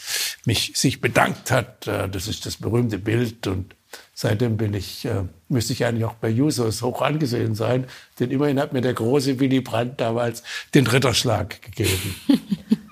[0.44, 1.86] mich sich bedankt hat.
[1.86, 3.74] Äh, das ist das berühmte Bild und
[4.14, 7.86] seitdem bin ich, äh, müsste ich eigentlich auch bei Jusos hoch angesehen sein,
[8.20, 10.42] denn immerhin hat mir der große Willy Brandt damals
[10.74, 12.14] den Ritterschlag gegeben.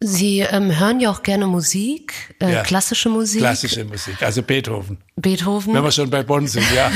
[0.00, 3.40] Sie ähm, hören ja auch gerne Musik, äh, ja, klassische Musik.
[3.40, 4.98] Klassische Musik, also Beethoven.
[5.16, 5.74] Beethoven.
[5.74, 6.88] Wenn wir schon bei Bonn sind, ja.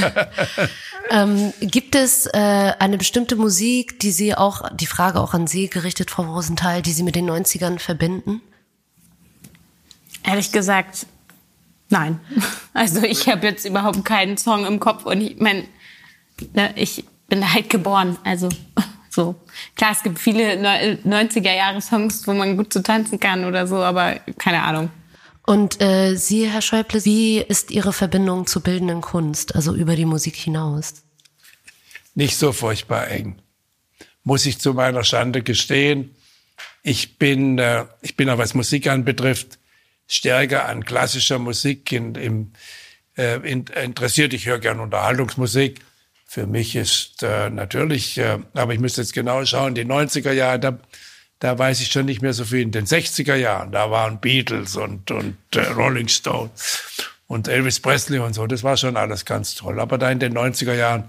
[1.10, 2.38] ähm, gibt es äh,
[2.78, 6.92] eine bestimmte Musik, die Sie auch, die Frage auch an Sie gerichtet, Frau Rosenthal, die
[6.92, 8.40] Sie mit den 90ern verbinden?
[10.22, 11.06] Ehrlich gesagt,
[11.88, 12.20] nein.
[12.74, 15.64] Also ich habe jetzt überhaupt keinen Song im Kopf und ich meine,
[16.54, 18.48] ne, ich bin halt geboren, also
[19.12, 19.34] so.
[19.76, 24.62] Klar, es gibt viele 90er-Jahre-Songs, wo man gut zu tanzen kann oder so, aber keine
[24.62, 24.90] Ahnung.
[25.44, 30.04] Und äh, Sie, Herr Schäuble, wie ist Ihre Verbindung zur bildenden Kunst, also über die
[30.04, 31.02] Musik hinaus?
[32.14, 33.40] Nicht so furchtbar eng.
[34.22, 36.14] Muss ich zu meiner Schande gestehen.
[36.82, 39.58] Ich bin, äh, ich bin auch was Musik anbetrifft,
[40.06, 42.52] stärker an klassischer Musik in, im,
[43.16, 44.32] äh, in, interessiert.
[44.32, 45.80] Ich höre gern Unterhaltungsmusik
[46.32, 50.58] für mich ist äh, natürlich, äh, aber ich müsste jetzt genau schauen, die 90er Jahre,
[50.58, 50.78] da,
[51.40, 52.62] da weiß ich schon nicht mehr so viel.
[52.62, 58.18] In den 60er Jahren, da waren Beatles und, und äh, Rolling Stones und Elvis Presley
[58.18, 59.78] und so, das war schon alles ganz toll.
[59.78, 61.04] Aber da in den 90er Jahren,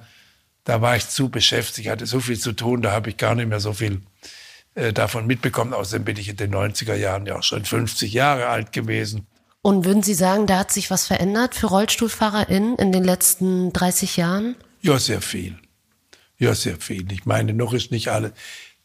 [0.66, 3.48] da war ich zu beschäftigt, hatte so viel zu tun, da habe ich gar nicht
[3.48, 4.02] mehr so viel
[4.76, 5.74] äh, davon mitbekommen.
[5.74, 9.26] Außerdem bin ich in den 90er Jahren ja auch schon 50 Jahre alt gewesen.
[9.62, 14.18] Und würden Sie sagen, da hat sich was verändert für RollstuhlfahrerInnen in den letzten 30
[14.18, 14.58] Jahren?
[14.84, 15.58] Ja, sehr viel.
[16.38, 17.10] Ja, sehr viel.
[17.12, 18.34] Ich meine, noch ist nicht alles.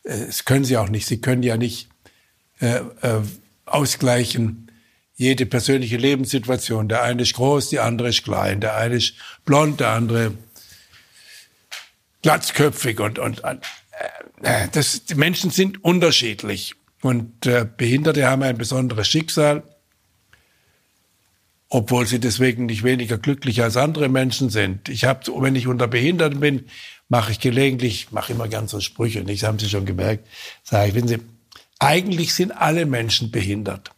[0.04, 1.06] Äh, es können Sie auch nicht.
[1.06, 1.88] Sie können ja nicht
[2.60, 3.22] äh, äh,
[3.66, 4.70] ausgleichen
[5.16, 6.88] jede persönliche Lebenssituation.
[6.88, 8.60] Der eine ist groß, die andere ist klein.
[8.60, 10.32] Der eine ist blond, der andere
[12.22, 13.42] glatzköpfig und und
[14.42, 19.64] äh, das, die Menschen sind unterschiedlich und äh, Behinderte haben ein besonderes Schicksal
[21.68, 24.88] obwohl sie deswegen nicht weniger glücklich als andere Menschen sind.
[24.88, 26.64] Ich habe, wenn ich unter Behinderten bin,
[27.08, 30.26] mache ich gelegentlich, mache immer ganz so Sprüche, nicht, haben Sie schon gemerkt,
[30.62, 31.18] sage ich, wenn Sie,
[31.78, 33.90] eigentlich sind alle Menschen behindert.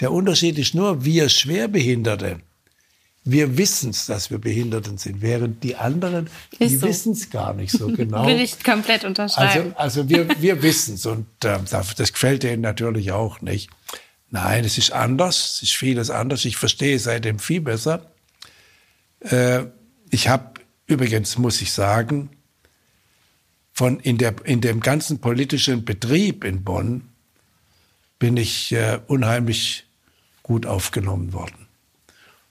[0.00, 2.40] Der Unterschied ist nur, wir Schwerbehinderte,
[3.24, 6.86] wir wissen es, dass wir Behinderten sind, während die anderen, ist die so.
[6.86, 8.26] wissen es gar nicht so genau.
[8.26, 9.74] Will ich komplett unterschreiben.
[9.76, 13.70] Also, also wir, wir wissen es und äh, das gefällt denen natürlich auch nicht.
[14.30, 16.44] Nein, es ist anders, es ist vieles anders.
[16.44, 18.10] Ich verstehe seitdem viel besser.
[19.20, 19.64] Äh,
[20.10, 20.52] ich habe
[20.86, 22.30] übrigens, muss ich sagen,
[23.72, 27.08] von in, der, in dem ganzen politischen Betrieb in Bonn
[28.18, 29.86] bin ich äh, unheimlich
[30.42, 31.68] gut aufgenommen worden.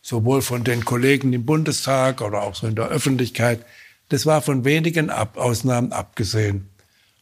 [0.01, 3.65] Sowohl von den Kollegen im Bundestag oder auch so in der Öffentlichkeit.
[4.09, 6.69] Das war von wenigen Ab Ausnahmen abgesehen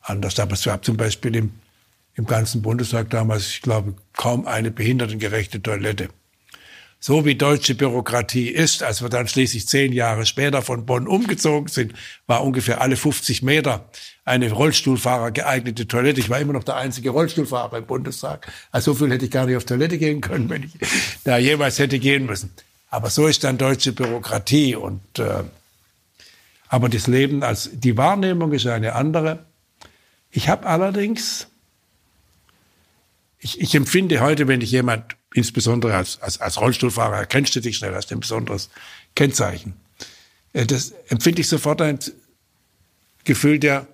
[0.01, 0.39] anders.
[0.39, 1.51] Aber es gab zum Beispiel im
[2.15, 6.09] im ganzen Bundestag damals, ich glaube, kaum eine behindertengerechte Toilette.
[6.99, 11.67] So wie deutsche Bürokratie ist, als wir dann schließlich zehn Jahre später von Bonn umgezogen
[11.67, 11.93] sind,
[12.25, 13.89] war ungefähr alle 50 Meter
[14.23, 16.19] eine Rollstuhlfahrer geeignete Toilette.
[16.19, 18.51] Ich war immer noch der einzige Rollstuhlfahrer im Bundestag.
[18.71, 20.71] Also so viel hätte ich gar nicht auf Toilette gehen können, wenn ich
[21.23, 22.51] da jemals hätte gehen müssen.
[22.89, 25.43] Aber so ist dann deutsche Bürokratie und äh,
[26.69, 29.45] aber das Leben als die Wahrnehmung ist eine andere.
[30.31, 31.47] Ich habe allerdings
[33.45, 37.77] ich, ich empfinde heute, wenn ich jemand, insbesondere als, als, als Rollstuhlfahrer, erkennst du dich
[37.77, 38.71] schnell, als ein besonderes
[39.13, 39.75] Kennzeichen.
[40.53, 41.99] Äh, das empfinde ich sofort ein
[43.23, 43.87] Gefühl der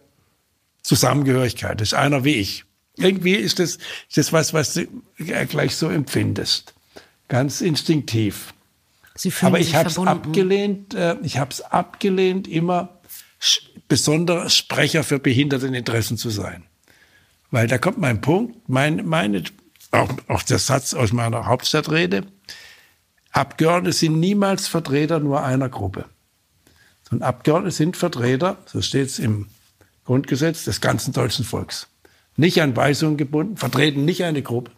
[0.83, 1.81] Zusammengehörigkeit.
[1.81, 2.63] Das ist einer wie ich.
[2.95, 4.87] Irgendwie ist das, ist das was, was du
[5.17, 6.73] gleich so empfindest.
[7.27, 8.53] Ganz instinktiv.
[9.41, 13.01] Aber ich habe es abgelehnt, äh, ich habe es abgelehnt, immer
[13.89, 16.63] besonderer Sprecher für Behinderteninteressen zu sein.
[17.51, 19.43] Weil da kommt mein Punkt, mein, meine,
[19.91, 22.23] auch, auch der Satz aus meiner Hauptstadtrede.
[23.31, 26.05] Abgeordnete sind niemals Vertreter nur einer Gruppe.
[27.09, 29.47] Sondern Abgeordnete sind Vertreter, so steht es im
[30.05, 31.87] Grundgesetz, des ganzen deutschen Volks.
[32.37, 34.71] Nicht an Weisungen gebunden, vertreten nicht eine Gruppe,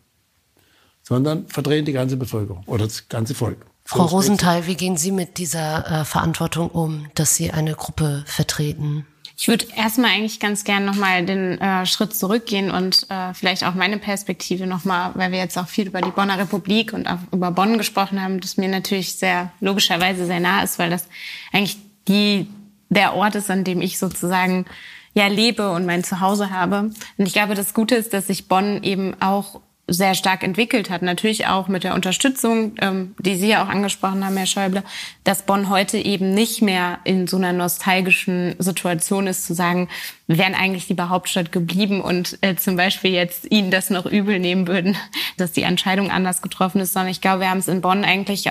[1.03, 3.65] sondern vertreten die ganze Bevölkerung oder das ganze Volk.
[3.85, 9.05] Frau Rosenthal, wie gehen Sie mit dieser äh, Verantwortung um, dass Sie eine Gruppe vertreten?
[9.35, 13.73] Ich würde erstmal eigentlich ganz gern nochmal den äh, Schritt zurückgehen und äh, vielleicht auch
[13.73, 17.51] meine Perspektive nochmal, weil wir jetzt auch viel über die Bonner Republik und auch über
[17.51, 21.07] Bonn gesprochen haben, das mir natürlich sehr logischerweise sehr nah ist, weil das
[21.51, 22.47] eigentlich die
[22.89, 24.65] der Ort ist, an dem ich sozusagen
[25.13, 26.91] ja lebe und mein Zuhause habe.
[27.17, 31.01] Und ich glaube, das Gute ist, dass sich Bonn eben auch sehr stark entwickelt hat.
[31.01, 34.83] Natürlich auch mit der Unterstützung, ähm, die Sie ja auch angesprochen haben, Herr Schäuble,
[35.25, 39.89] dass Bonn heute eben nicht mehr in so einer nostalgischen Situation ist, zu sagen,
[40.27, 44.39] wir wären eigentlich lieber Hauptstadt geblieben und äh, zum Beispiel jetzt Ihnen das noch übel
[44.39, 44.95] nehmen würden,
[45.37, 48.49] dass die Entscheidung anders getroffen ist, sondern ich glaube, wir haben es in Bonn eigentlich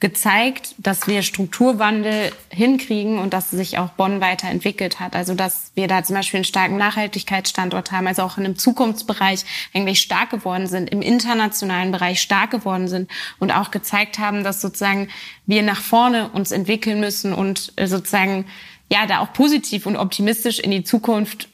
[0.00, 5.16] gezeigt, dass wir Strukturwandel hinkriegen und dass sich auch Bonn weiterentwickelt hat.
[5.16, 9.44] Also dass wir da zum Beispiel einen starken Nachhaltigkeitsstandort haben, also auch in einem Zukunftsbereich
[9.74, 14.60] eigentlich stark geworden sind, im internationalen Bereich stark geworden sind und auch gezeigt haben, dass
[14.60, 15.08] sozusagen
[15.46, 18.46] wir nach vorne uns entwickeln müssen und äh, sozusagen
[18.92, 21.48] ja da auch positiv und optimistisch in die Zukunft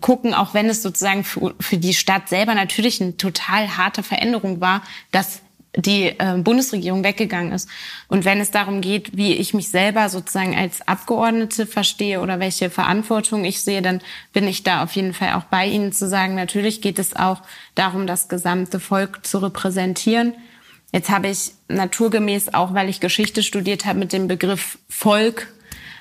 [0.00, 4.60] gucken, auch wenn es sozusagen für, für die Stadt selber natürlich eine total harte Veränderung
[4.60, 5.42] war, dass
[5.82, 7.68] die äh, Bundesregierung weggegangen ist.
[8.08, 12.68] Und wenn es darum geht, wie ich mich selber sozusagen als Abgeordnete verstehe oder welche
[12.68, 14.00] Verantwortung ich sehe, dann
[14.32, 17.42] bin ich da auf jeden Fall auch bei Ihnen zu sagen, natürlich geht es auch
[17.76, 20.34] darum, das gesamte Volk zu repräsentieren.
[20.92, 25.52] Jetzt habe ich naturgemäß, auch weil ich Geschichte studiert habe, mit dem Begriff Volk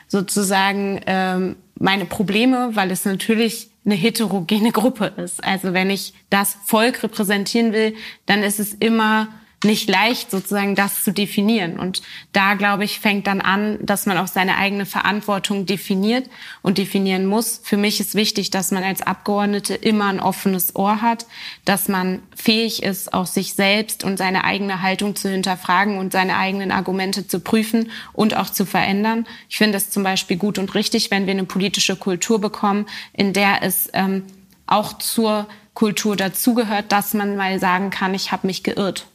[0.08, 5.44] sozusagen ähm, meine Probleme, weil es natürlich eine heterogene Gruppe ist.
[5.44, 9.28] Also wenn ich das Volk repräsentieren will, dann ist es immer
[9.64, 11.80] nicht leicht, sozusagen das zu definieren.
[11.80, 16.30] Und da, glaube ich, fängt dann an, dass man auch seine eigene Verantwortung definiert
[16.62, 17.60] und definieren muss.
[17.64, 21.26] Für mich ist wichtig, dass man als Abgeordnete immer ein offenes Ohr hat,
[21.66, 26.38] dass man fähig ist, auch sich selbst und seine eigene Haltung zu hinterfragen und seine
[26.38, 29.26] eigenen Argumente zu prüfen und auch zu verändern.
[29.50, 33.34] Ich finde es zum Beispiel gut und richtig, wenn wir eine politische Kultur bekommen, in
[33.34, 34.24] der es ähm,
[34.68, 39.08] auch zur Kultur dazugehört, dass man mal sagen kann, ich habe mich geirrt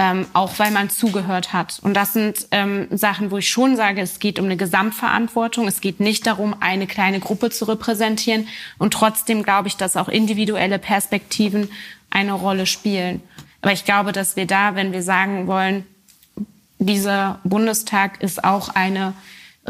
[0.00, 1.78] ähm, auch weil man zugehört hat.
[1.82, 5.68] Und das sind ähm, Sachen, wo ich schon sage, es geht um eine Gesamtverantwortung.
[5.68, 8.48] Es geht nicht darum, eine kleine Gruppe zu repräsentieren.
[8.78, 11.70] Und trotzdem glaube ich, dass auch individuelle Perspektiven
[12.08, 13.20] eine Rolle spielen.
[13.60, 15.84] Aber ich glaube, dass wir da, wenn wir sagen wollen,
[16.78, 19.12] dieser Bundestag ist auch eine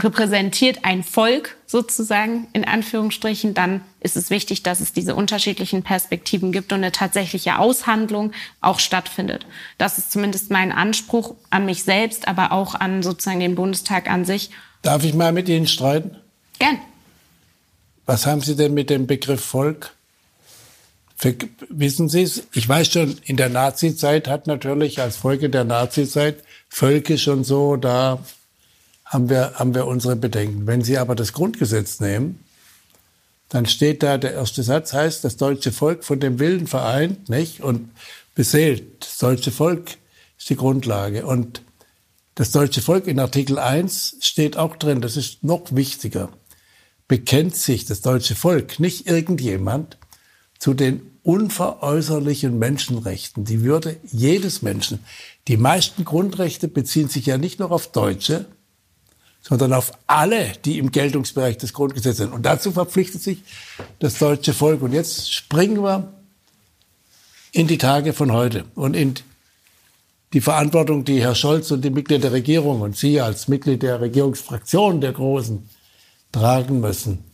[0.00, 6.52] repräsentiert ein Volk sozusagen in Anführungsstrichen, dann ist es wichtig, dass es diese unterschiedlichen Perspektiven
[6.52, 9.46] gibt und eine tatsächliche Aushandlung auch stattfindet.
[9.78, 14.24] Das ist zumindest mein Anspruch an mich selbst, aber auch an sozusagen den Bundestag an
[14.24, 14.50] sich.
[14.82, 16.16] Darf ich mal mit Ihnen streiten?
[16.58, 16.78] Gern.
[18.06, 19.94] Was haben Sie denn mit dem Begriff Volk?
[21.16, 21.34] Für,
[21.68, 22.44] wissen Sie es?
[22.54, 27.76] Ich weiß schon, in der Nazizeit hat natürlich als Folge der Nazizeit völkisch und so
[27.76, 28.24] da
[29.10, 30.66] haben wir, haben wir unsere Bedenken.
[30.68, 32.38] Wenn Sie aber das Grundgesetz nehmen,
[33.48, 37.60] dann steht da, der erste Satz heißt, das deutsche Volk von dem Willen vereint, nicht?
[37.60, 37.90] Und
[38.36, 39.04] beseelt.
[39.04, 39.96] Das deutsche Volk
[40.38, 41.26] ist die Grundlage.
[41.26, 41.62] Und
[42.36, 46.28] das deutsche Volk in Artikel 1 steht auch drin, das ist noch wichtiger.
[47.08, 49.98] Bekennt sich das deutsche Volk, nicht irgendjemand,
[50.60, 55.00] zu den unveräußerlichen Menschenrechten, die Würde jedes Menschen.
[55.48, 58.46] Die meisten Grundrechte beziehen sich ja nicht nur auf Deutsche,
[59.42, 62.32] sondern auf alle, die im Geltungsbereich des Grundgesetzes sind.
[62.32, 63.42] Und dazu verpflichtet sich
[63.98, 64.82] das deutsche Volk.
[64.82, 66.12] Und jetzt springen wir
[67.52, 69.14] in die Tage von heute und in
[70.32, 74.00] die Verantwortung, die Herr Scholz und die Mitglieder der Regierung und Sie als Mitglied der
[74.00, 75.68] Regierungsfraktion der Großen
[76.30, 77.24] tragen müssen.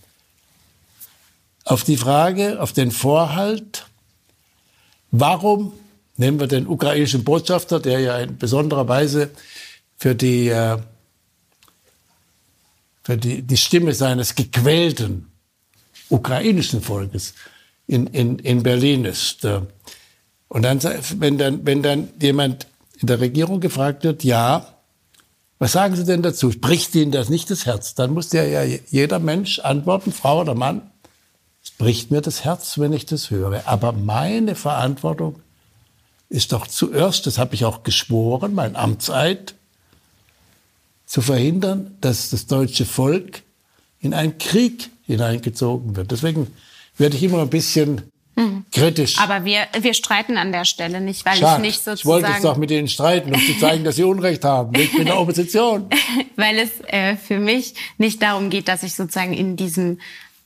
[1.65, 3.87] Auf die Frage, auf den Vorhalt,
[5.11, 5.73] warum
[6.17, 9.31] nehmen wir den ukrainischen Botschafter, der ja in besonderer Weise
[9.99, 10.79] für die, äh,
[13.07, 15.31] für die, die Stimme seines gequälten
[16.09, 17.35] ukrainischen Volkes
[17.87, 19.45] in, in, in Berlin ist.
[19.45, 19.61] Äh.
[20.49, 22.67] Und dann, wenn dann, wenn dann jemand
[22.99, 24.75] in der Regierung gefragt wird, ja,
[25.61, 26.51] was sagen Sie denn dazu?
[26.51, 27.95] Bricht Ihnen das nicht das Herz?
[27.95, 30.91] Dann muss ja jeder Mensch antworten, Frau oder Mann,
[31.63, 33.69] es bricht mir das Herz, wenn ich das höre.
[33.69, 35.37] Aber meine Verantwortung
[36.29, 39.55] ist doch zuerst, das habe ich auch geschworen, mein Amtseid,
[41.07, 43.43] zu verhindern, dass das deutsche Volk
[44.01, 46.11] in einen Krieg hineingezogen wird.
[46.11, 46.49] Deswegen
[46.99, 48.03] werde ich immer ein bisschen
[48.35, 48.65] mhm.
[48.73, 49.19] kritisch.
[49.19, 51.63] Aber wir, wir streiten an der Stelle nicht, weil Schade.
[51.63, 51.99] ich nicht sozusagen...
[51.99, 54.75] Ich wollte jetzt doch mit Ihnen streiten, um zu zeigen, dass Sie Unrecht haben.
[54.79, 55.89] Ich bin der Opposition.
[56.37, 60.01] weil es äh, für mich nicht darum geht, dass ich sozusagen in diesem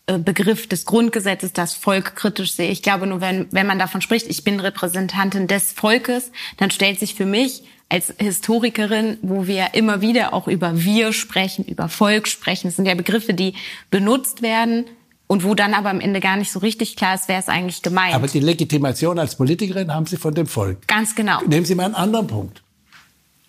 [0.07, 2.71] äh, Begriff des Grundgesetzes das Volk kritisch sehe.
[2.71, 7.01] Ich glaube nur, wenn, wenn man davon spricht, ich bin Repräsentantin des Volkes, dann stellt
[7.01, 12.29] sich für mich als Historikerin, wo wir immer wieder auch über wir sprechen, über Volk
[12.29, 13.55] sprechen, das sind ja Begriffe, die
[13.91, 14.87] benutzt werden,
[15.31, 17.83] und wo dann aber am Ende gar nicht so richtig klar ist, wer es eigentlich
[17.83, 18.17] gemeint.
[18.17, 20.89] Aber die Legitimation als Politikerin haben Sie von dem Volk.
[20.89, 21.41] Ganz genau.
[21.47, 22.65] Nehmen Sie mal einen anderen Punkt.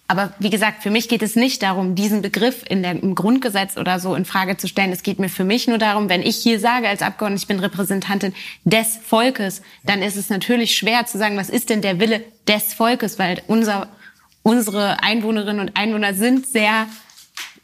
[0.08, 3.78] Aber wie gesagt, für mich geht es nicht darum, diesen Begriff in der, im Grundgesetz
[3.78, 4.92] oder so in Frage zu stellen.
[4.92, 7.60] Es geht mir für mich nur darum, wenn ich hier sage als Abgeordnete, ich bin
[7.60, 12.22] Repräsentantin des Volkes, dann ist es natürlich schwer zu sagen, was ist denn der Wille
[12.48, 13.90] des Volkes, weil unser,
[14.44, 16.88] unsere Einwohnerinnen und Einwohner sind sehr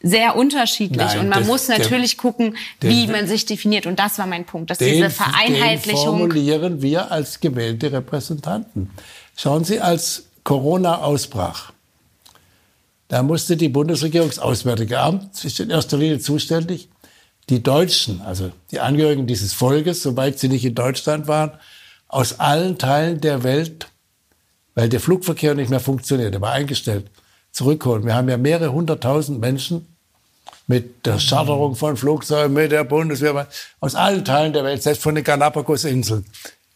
[0.01, 3.87] sehr unterschiedlich Nein, und man das, muss natürlich der, gucken, wie den, man sich definiert
[3.87, 8.91] und das war mein Punkt, dass den, diese Vereinheitlichung den formulieren wir als gewählte Repräsentanten.
[9.35, 11.71] Schauen Sie, als Corona ausbrach,
[13.07, 16.89] da musste die Bundesregierung, das Auswärtige Amt, ist in erster Linie zuständig,
[17.49, 21.51] die Deutschen, also die Angehörigen dieses Volkes, soweit sie nicht in Deutschland waren,
[22.09, 23.87] aus allen Teilen der Welt,
[24.77, 27.09] weil der Flugverkehr nicht mehr funktioniert, er war eingestellt,
[27.51, 28.05] zurückholen.
[28.05, 29.87] Wir haben ja mehrere hunderttausend Menschen
[30.67, 33.47] mit der Charterung von Flugzeugen, mit der Bundeswehr,
[33.79, 36.25] aus allen Teilen der Welt, selbst von den Galapagos-Inseln.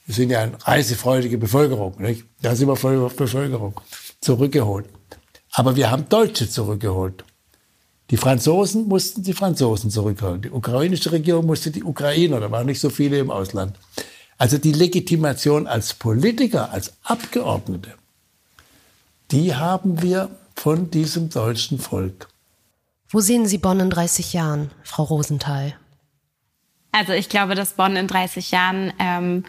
[0.08, 2.26] Wir sind ja eine reisefreudige Bevölkerung, nicht?
[2.42, 3.80] Da sind wir voll Bevölkerung
[4.20, 4.88] zurückgeholt.
[5.52, 7.24] Aber wir haben Deutsche zurückgeholt.
[8.10, 10.42] Die Franzosen mussten die Franzosen zurückholen.
[10.42, 13.78] Die ukrainische Regierung musste die Ukrainer, da waren nicht so viele im Ausland.
[14.42, 17.94] Also die Legitimation als Politiker, als Abgeordnete,
[19.30, 22.28] die haben wir von diesem deutschen Volk.
[23.08, 25.76] Wo sehen Sie Bonn in 30 Jahren, Frau Rosenthal?
[26.92, 29.46] Also ich glaube, dass Bonn in 30 Jahren ähm,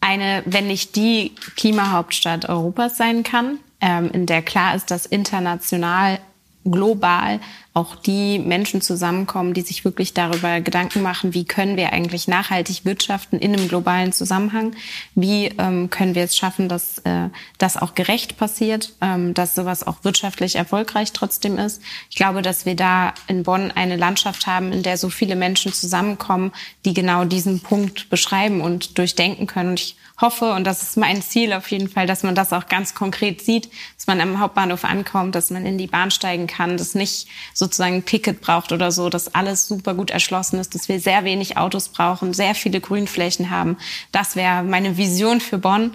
[0.00, 6.18] eine, wenn nicht die Klimahauptstadt Europas sein kann, ähm, in der klar ist, dass international
[6.64, 7.38] global
[7.74, 12.84] auch die Menschen zusammenkommen, die sich wirklich darüber Gedanken machen, wie können wir eigentlich nachhaltig
[12.84, 14.74] wirtschaften in einem globalen Zusammenhang?
[15.14, 19.86] Wie ähm, können wir es schaffen, dass äh, das auch gerecht passiert, ähm, dass sowas
[19.86, 21.80] auch wirtschaftlich erfolgreich trotzdem ist?
[22.10, 25.72] Ich glaube, dass wir da in Bonn eine Landschaft haben, in der so viele Menschen
[25.72, 26.52] zusammenkommen,
[26.84, 29.70] die genau diesen Punkt beschreiben und durchdenken können.
[29.70, 32.68] Und ich hoffe, und das ist mein Ziel auf jeden Fall, dass man das auch
[32.68, 36.76] ganz konkret sieht, dass man am Hauptbahnhof ankommt, dass man in die Bahn steigen kann,
[36.76, 37.28] dass nicht
[37.62, 41.22] sozusagen ein Ticket braucht oder so, dass alles super gut erschlossen ist, dass wir sehr
[41.22, 43.76] wenig Autos brauchen, sehr viele Grünflächen haben.
[44.10, 45.94] Das wäre meine Vision für Bonn.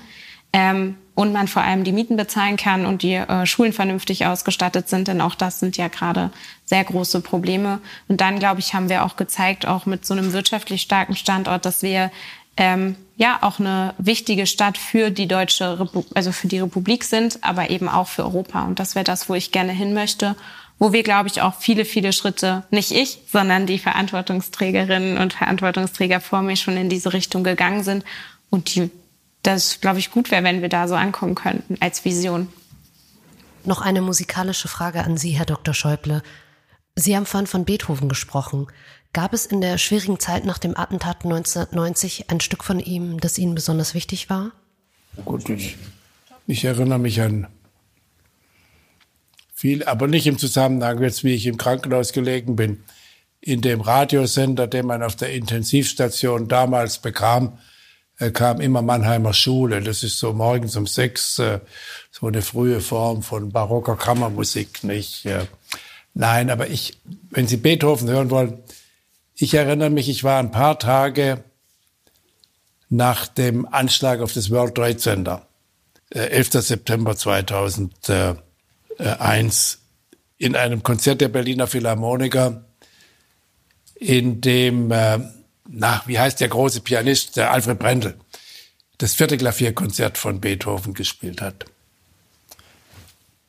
[0.54, 4.88] Ähm, und man vor allem die Mieten bezahlen kann und die äh, Schulen vernünftig ausgestattet
[4.88, 6.30] sind, denn auch das sind ja gerade
[6.64, 7.82] sehr große Probleme.
[8.08, 11.66] Und dann, glaube ich, haben wir auch gezeigt, auch mit so einem wirtschaftlich starken Standort,
[11.66, 12.12] dass wir
[12.56, 17.40] ähm, ja auch eine wichtige Stadt für die deutsche Repu also für die Republik sind,
[17.44, 18.64] aber eben auch für Europa.
[18.66, 20.36] Und das wäre das, wo ich gerne hin möchte
[20.80, 26.22] wo wir, glaube ich, auch viele, viele Schritte, nicht ich, sondern die Verantwortungsträgerinnen und Verantwortungsträger
[26.22, 28.06] vor mir schon in diese Richtung gegangen sind
[28.50, 28.92] und die,
[29.44, 32.48] das, glaube ich, gut wäre, wenn wir da so ankommen könnten als Vision.
[33.66, 35.74] Noch eine musikalische Frage an Sie, Herr Dr.
[35.74, 36.22] Schäuble.
[36.96, 38.68] Sie haben vorhin von Beethoven gesprochen.
[39.14, 43.38] Gab es in der schwierigen Zeit nach dem Attentat 1990 ein Stück von ihm, das
[43.38, 44.52] Ihnen besonders wichtig war?
[45.26, 45.76] Gut, ich,
[46.46, 47.48] ich erinnere mich an
[49.58, 52.84] viel, aber nicht im Zusammenhang jetzt, wie ich im Krankenhaus gelegen bin.
[53.42, 57.58] In dem Radiosender, den man auf der Intensivstation damals bekam,
[58.20, 59.82] äh, kam immer Mannheimer Schule.
[59.82, 61.60] Das ist so morgens um sechs, äh,
[62.12, 65.26] so eine frühe Form von barocker Kammermusik, nicht?
[65.26, 65.48] Äh,
[66.14, 67.00] nein, aber ich,
[67.32, 68.60] wenn Sie Beethoven hören wollen,
[69.34, 71.44] ich erinnere mich, ich war ein paar Tage
[72.90, 75.48] nach dem Anschlag auf das World Trade Center,
[76.12, 76.62] äh, 11.
[76.62, 77.16] September
[78.98, 79.80] 2001,
[80.38, 82.66] in einem Konzert der Berliner Philharmoniker,
[83.96, 85.20] in dem, äh,
[85.68, 88.20] na, wie heißt der große Pianist, der Alfred Brendel,
[89.00, 91.66] das vierte Klavierkonzert von Beethoven gespielt hat.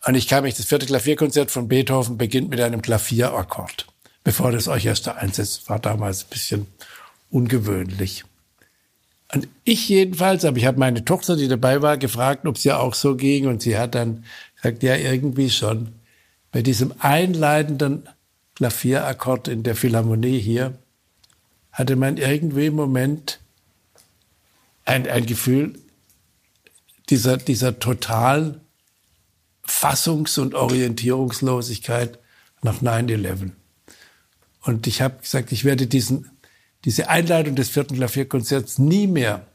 [0.06, 3.86] Und ich kann mich, das vierte Klavierkonzert von Beethoven beginnt mit einem Klavierakkord,
[4.24, 5.68] bevor das Orchester einsetzt.
[5.68, 6.66] War damals ein bisschen
[7.30, 8.24] ungewöhnlich.
[9.32, 12.80] Und ich jedenfalls, aber ich habe meine Tochter, die dabei war, gefragt, ob es ihr
[12.80, 13.46] auch so ging.
[13.46, 14.24] Und sie hat dann
[14.56, 15.94] gesagt, ja, irgendwie schon.
[16.50, 18.08] Bei diesem einleitenden
[18.54, 20.78] Klavierakkord in der Philharmonie hier
[21.72, 23.38] hatte man irgendwie im Moment
[24.84, 25.78] ein, ein Gefühl
[27.10, 28.60] dieser, dieser totalen
[29.64, 32.18] Fassungs- und Orientierungslosigkeit
[32.62, 33.52] nach 9-11.
[34.62, 36.30] Und ich habe gesagt, ich werde diesen,
[36.88, 39.46] diese Einleitung des vierten Klavierkonzerts nie mehr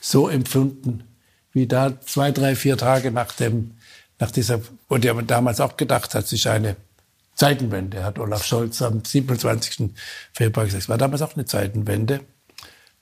[0.00, 1.04] so empfunden,
[1.52, 3.72] wie da zwei, drei, vier Tage nach dem,
[4.18, 6.76] nach dieser, wo der damals auch gedacht hat, sich eine
[7.34, 9.90] Zeitenwende, hat Olaf Scholz am 27.
[10.32, 10.84] Februar gesagt.
[10.84, 12.20] Es war damals auch eine Zeitenwende.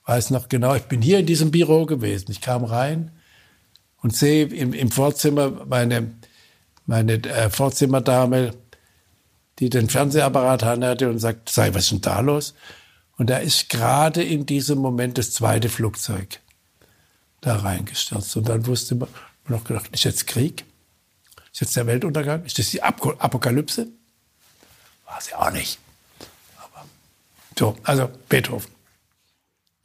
[0.06, 2.32] Weiß noch genau, ich bin hier in diesem Büro gewesen.
[2.32, 3.12] Ich kam rein
[4.02, 6.10] und sehe im, im Vorzimmer meine
[6.84, 8.54] meine äh, Vorzimmerdame,
[9.60, 12.54] die den Fernsehapparat hatte und sagt, sei, was ist denn da los?
[13.22, 16.40] Und da ist gerade in diesem Moment das zweite Flugzeug
[17.40, 18.36] da reingestürzt.
[18.36, 19.08] Und dann wusste man,
[19.46, 20.64] noch gedacht, ist jetzt Krieg?
[21.52, 22.44] Ist jetzt der Weltuntergang?
[22.44, 23.86] Ist das die Ap Apokalypse?
[25.06, 25.78] War sie auch nicht.
[26.56, 26.84] Aber
[27.56, 28.72] so, also Beethoven.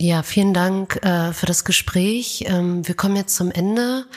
[0.01, 2.43] Ja, vielen Dank äh, für das Gespräch.
[2.47, 4.07] Ähm, wir kommen jetzt zum Ende.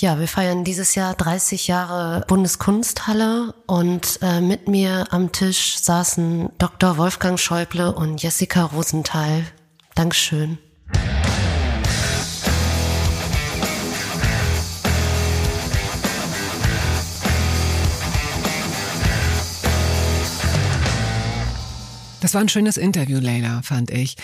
[0.00, 6.48] Ja, wir feiern dieses Jahr 30 Jahre Bundeskunsthalle und äh, mit mir am Tisch saßen
[6.56, 6.96] Dr.
[6.96, 9.44] Wolfgang Schäuble und Jessica Rosenthal.
[9.94, 10.56] Dankeschön.
[22.22, 24.16] Das war ein schönes Interview, Leila, fand ich.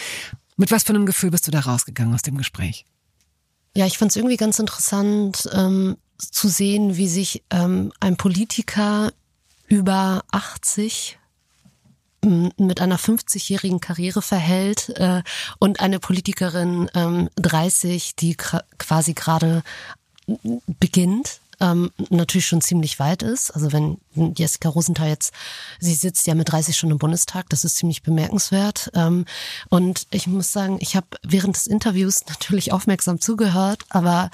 [0.56, 2.86] Mit was für einem Gefühl bist du da rausgegangen aus dem Gespräch?
[3.76, 9.12] Ja, ich fand es irgendwie ganz interessant ähm, zu sehen, wie sich ähm, ein Politiker
[9.68, 11.18] über 80
[12.22, 15.22] mit einer 50-jährigen Karriere verhält äh,
[15.58, 19.62] und eine Politikerin ähm, 30, die quasi gerade
[20.80, 23.50] beginnt ähm, natürlich schon ziemlich weit ist.
[23.50, 23.98] Also wenn
[24.36, 25.32] Jessica Rosenthal jetzt,
[25.78, 28.90] sie sitzt ja mit 30 schon im Bundestag, das ist ziemlich bemerkenswert.
[28.94, 29.24] Ähm,
[29.68, 34.30] und ich muss sagen, ich habe während des Interviews natürlich aufmerksam zugehört, aber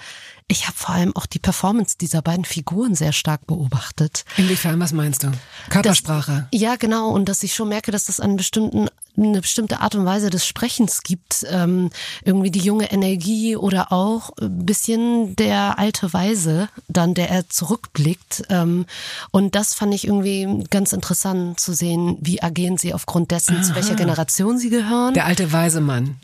[0.49, 4.25] ich habe vor allem auch die Performance dieser beiden Figuren sehr stark beobachtet.
[4.37, 5.33] Inwiefern, was meinst du?
[5.71, 6.49] Körpersprache.
[6.51, 7.09] Das, ja, genau.
[7.11, 10.47] Und dass ich schon merke, dass das einen bestimmten eine bestimmte Art und Weise des
[10.47, 11.91] Sprechens gibt, ähm,
[12.25, 18.45] irgendwie die junge Energie oder auch ein bisschen der alte Weise, dann der er zurückblickt.
[18.49, 18.87] Ähm,
[19.31, 23.63] und das fand ich irgendwie ganz interessant zu sehen, wie agieren sie aufgrund dessen, Aha.
[23.63, 25.15] zu welcher Generation sie gehören.
[25.15, 26.17] Der alte weise Mann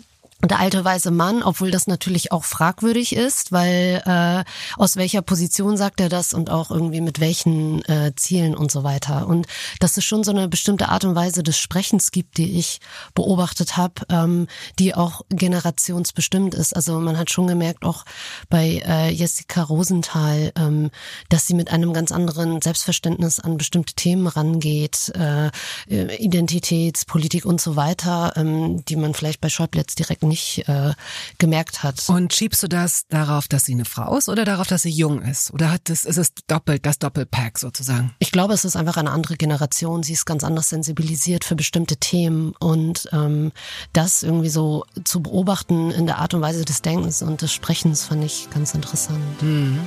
[0.44, 4.44] der alte weiße Mann, obwohl das natürlich auch fragwürdig ist, weil äh,
[4.80, 8.84] aus welcher Position sagt er das und auch irgendwie mit welchen äh, Zielen und so
[8.84, 9.26] weiter.
[9.26, 9.48] Und
[9.80, 12.78] dass es schon so eine bestimmte Art und Weise des Sprechens gibt, die ich
[13.14, 14.46] beobachtet habe, ähm,
[14.78, 16.76] die auch generationsbestimmt ist.
[16.76, 18.04] Also man hat schon gemerkt, auch
[18.48, 20.90] bei äh, Jessica Rosenthal, ähm,
[21.30, 25.50] dass sie mit einem ganz anderen Selbstverständnis an bestimmte Themen rangeht, äh,
[25.88, 30.92] Identitätspolitik und so weiter, ähm, die man vielleicht bei Schäuble jetzt direkt nicht äh,
[31.38, 32.08] gemerkt hat.
[32.08, 35.22] Und schiebst du das darauf, dass sie eine Frau ist oder darauf, dass sie jung
[35.22, 35.52] ist?
[35.52, 38.14] Oder hat das, ist es doppelt, das Doppelpack sozusagen?
[38.18, 40.02] Ich glaube, es ist einfach eine andere Generation.
[40.02, 43.52] Sie ist ganz anders sensibilisiert für bestimmte Themen und ähm,
[43.92, 48.04] das irgendwie so zu beobachten in der Art und Weise des Denkens und des Sprechens
[48.04, 49.42] fand ich ganz interessant.
[49.42, 49.80] Mhm.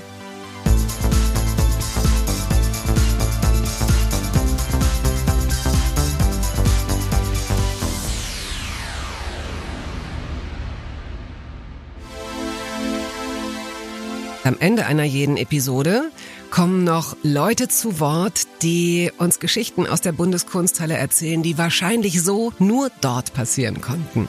[14.43, 16.09] Am Ende einer jeden Episode
[16.49, 22.51] kommen noch Leute zu Wort, die uns Geschichten aus der Bundeskunsthalle erzählen, die wahrscheinlich so
[22.57, 24.27] nur dort passieren konnten.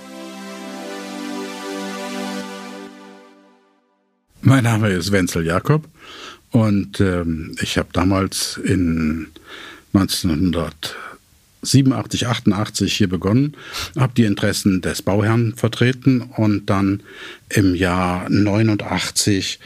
[4.42, 5.88] Mein Name ist Wenzel Jakob
[6.50, 9.28] und ähm, ich habe damals in
[9.94, 10.94] 1900
[11.64, 13.56] 87, 88 hier begonnen,
[13.96, 17.04] habe die Interessen des Bauherrn vertreten und dann
[17.48, 19.60] im Jahr 89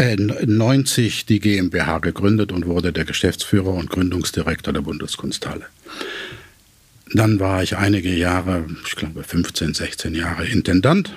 [0.00, 5.66] äh, 90 die GmbH gegründet und wurde der Geschäftsführer und Gründungsdirektor der Bundeskunsthalle.
[7.12, 11.16] Dann war ich einige Jahre, ich glaube 15, 16 Jahre Intendant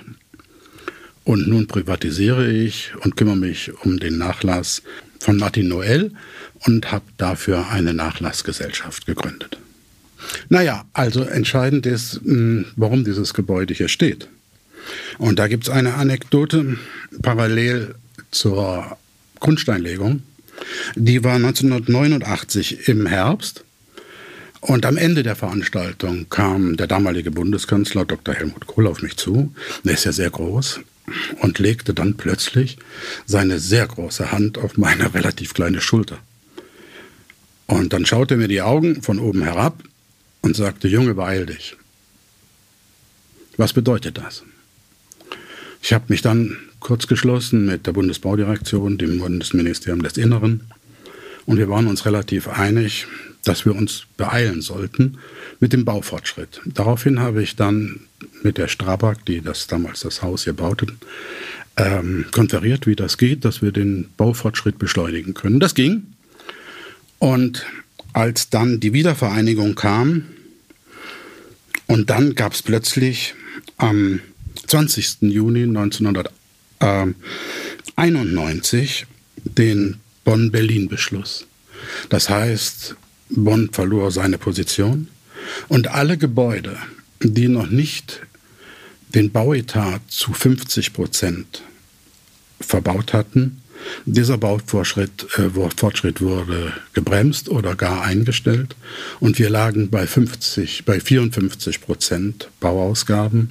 [1.24, 4.82] Und nun privatisiere ich und kümmere mich um den Nachlass
[5.18, 6.12] von Martin Noel
[6.66, 9.56] und habe dafür eine Nachlassgesellschaft gegründet.
[10.50, 14.28] Naja, also entscheidend ist, hm, warum dieses Gebäude hier steht.
[15.16, 16.76] Und da gibt es eine Anekdote
[17.22, 17.94] parallel
[18.34, 18.96] zur
[19.40, 20.22] Grundsteinlegung.
[20.94, 23.64] Die war 1989 im Herbst.
[24.60, 28.34] Und am Ende der Veranstaltung kam der damalige Bundeskanzler Dr.
[28.34, 29.54] Helmut Kohl auf mich zu.
[29.84, 30.80] Der ist ja sehr groß
[31.40, 32.78] und legte dann plötzlich
[33.26, 36.18] seine sehr große Hand auf meine relativ kleine Schulter.
[37.66, 39.82] Und dann schaute er mir die Augen von oben herab
[40.40, 41.76] und sagte, Junge, beeil dich.
[43.56, 44.42] Was bedeutet das?
[45.82, 50.60] Ich habe mich dann kurz geschlossen mit der Bundesbaudirektion, dem Bundesministerium des Inneren.
[51.46, 53.06] Und wir waren uns relativ einig,
[53.42, 55.18] dass wir uns beeilen sollten
[55.60, 56.60] mit dem Baufortschritt.
[56.66, 58.00] Daraufhin habe ich dann
[58.42, 60.98] mit der Strabag, die das damals das Haus hier bauten,
[61.76, 65.60] ähm, konferiert, wie das geht, dass wir den Baufortschritt beschleunigen können.
[65.60, 66.04] Das ging.
[67.18, 67.64] Und
[68.12, 70.26] als dann die Wiedervereinigung kam,
[71.86, 73.34] und dann gab es plötzlich
[73.78, 74.20] am
[74.66, 75.22] 20.
[75.22, 75.66] Juni
[76.80, 79.06] 1991
[79.44, 81.46] den Bonn-Berlin-Beschluss.
[82.08, 82.96] Das heißt,
[83.30, 85.08] Bonn verlor seine Position
[85.68, 86.76] und alle Gebäude,
[87.20, 88.20] die noch nicht
[89.14, 91.62] den Bauetat zu 50 Prozent
[92.60, 93.60] verbaut hatten,
[94.06, 98.76] dieser Baufortschritt äh, wurde gebremst oder gar eingestellt
[99.20, 103.50] und wir lagen bei 50, bei 54 Prozent Bauausgaben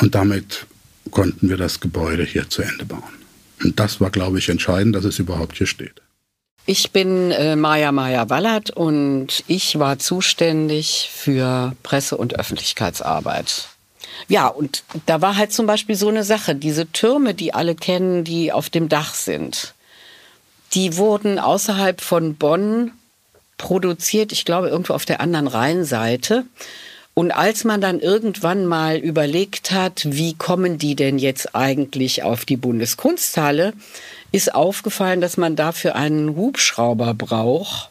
[0.00, 0.66] und damit
[1.10, 3.02] konnten wir das Gebäude hier zu Ende bauen.
[3.62, 6.02] Und das war, glaube ich, entscheidend, dass es überhaupt hier steht.
[6.64, 13.68] Ich bin äh, Maja Maja Wallert und ich war zuständig für Presse- und Öffentlichkeitsarbeit.
[14.28, 18.22] Ja, und da war halt zum Beispiel so eine Sache, diese Türme, die alle kennen,
[18.22, 19.74] die auf dem Dach sind,
[20.74, 22.92] die wurden außerhalb von Bonn
[23.58, 26.44] produziert, ich glaube irgendwo auf der anderen Rheinseite.
[27.14, 32.44] Und als man dann irgendwann mal überlegt hat, wie kommen die denn jetzt eigentlich auf
[32.46, 33.74] die Bundeskunsthalle,
[34.32, 37.90] ist aufgefallen, dass man dafür einen Hubschrauber braucht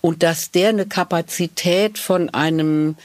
[0.00, 2.96] und dass der eine Kapazität von einem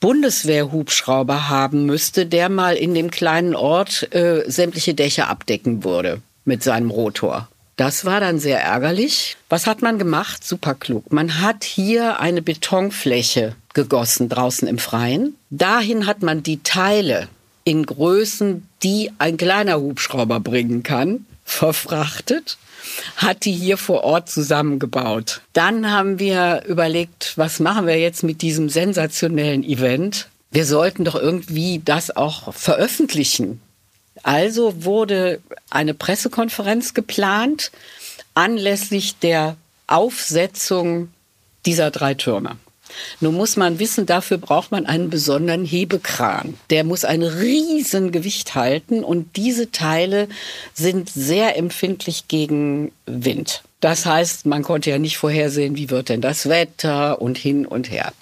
[0.00, 6.62] Bundeswehrhubschrauber haben müsste, der mal in dem kleinen Ort äh, sämtliche Dächer abdecken würde mit
[6.62, 7.48] seinem Rotor.
[7.76, 9.36] Das war dann sehr ärgerlich.
[9.48, 10.44] Was hat man gemacht?
[10.44, 11.12] Super klug.
[11.12, 15.34] Man hat hier eine Betonfläche gegossen draußen im Freien.
[15.50, 17.28] Dahin hat man die Teile
[17.64, 22.58] in Größen, die ein kleiner Hubschrauber bringen kann, verfrachtet
[23.16, 25.40] hat die hier vor Ort zusammengebaut.
[25.52, 30.28] Dann haben wir überlegt, was machen wir jetzt mit diesem sensationellen Event?
[30.50, 33.60] Wir sollten doch irgendwie das auch veröffentlichen.
[34.24, 37.70] Also wurde eine Pressekonferenz geplant
[38.34, 39.56] anlässlich der
[39.86, 41.10] Aufsetzung
[41.66, 42.56] dieser drei Türme.
[43.20, 46.54] Nun muss man wissen, dafür braucht man einen besonderen Hebekran.
[46.70, 50.28] Der muss ein Riesengewicht halten und diese Teile
[50.74, 53.62] sind sehr empfindlich gegen Wind.
[53.80, 57.90] Das heißt, man konnte ja nicht vorhersehen, wie wird denn das Wetter und hin und
[57.90, 58.12] her.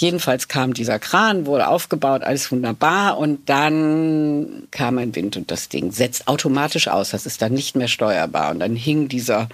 [0.00, 5.68] Jedenfalls kam dieser Kran, wurde aufgebaut, alles wunderbar und dann kam ein Wind und das
[5.68, 7.10] Ding setzt automatisch aus.
[7.10, 9.50] Das ist dann nicht mehr steuerbar und dann hing dieser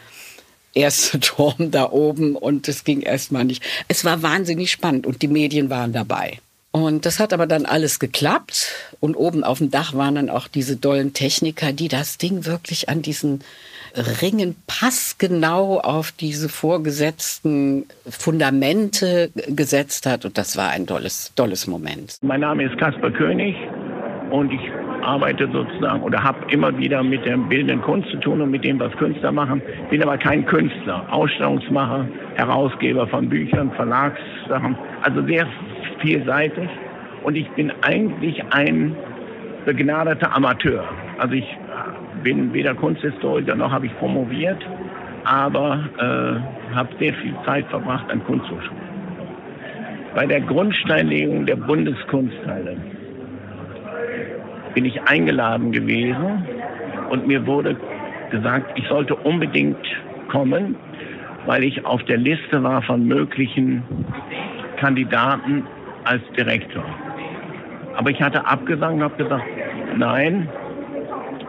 [0.72, 3.60] erste Turm da oben und es ging erstmal nicht.
[3.88, 6.38] Es war wahnsinnig spannend und die Medien waren dabei.
[6.70, 8.68] Und das hat aber dann alles geklappt.
[9.00, 12.88] Und oben auf dem Dach waren dann auch diese dollen Techniker, die das Ding wirklich
[12.88, 13.40] an diesen
[13.96, 20.24] Ringen passgenau auf diese vorgesetzten Fundamente gesetzt hat.
[20.24, 22.18] Und das war ein tolles, tolles Moment.
[22.22, 23.56] Mein Name ist Kasper König
[24.30, 24.60] und ich
[25.02, 28.78] arbeite sozusagen oder habe immer wieder mit der bildenden Kunst zu tun und mit dem,
[28.80, 29.62] was Künstler machen.
[29.90, 35.46] Bin aber kein Künstler, Ausstellungsmacher, Herausgeber von Büchern, Verlagssachen, also sehr
[36.00, 36.68] vielseitig.
[37.22, 38.96] Und ich bin eigentlich ein
[39.64, 40.84] begnadeter Amateur.
[41.18, 41.46] Also ich
[42.22, 44.58] bin weder Kunsthistoriker noch habe ich promoviert,
[45.24, 48.86] aber äh, habe sehr viel Zeit verbracht an Kunsthochschulen.
[50.14, 52.76] Bei der Grundsteinlegung der Bundeskunsthalle
[54.74, 56.46] bin ich eingeladen gewesen
[57.10, 57.76] und mir wurde
[58.30, 59.84] gesagt, ich sollte unbedingt
[60.28, 60.76] kommen,
[61.46, 63.82] weil ich auf der Liste war von möglichen
[64.78, 65.64] Kandidaten
[66.04, 66.84] als Direktor.
[67.96, 69.44] Aber ich hatte abgesagt und habe gesagt,
[69.96, 70.48] nein,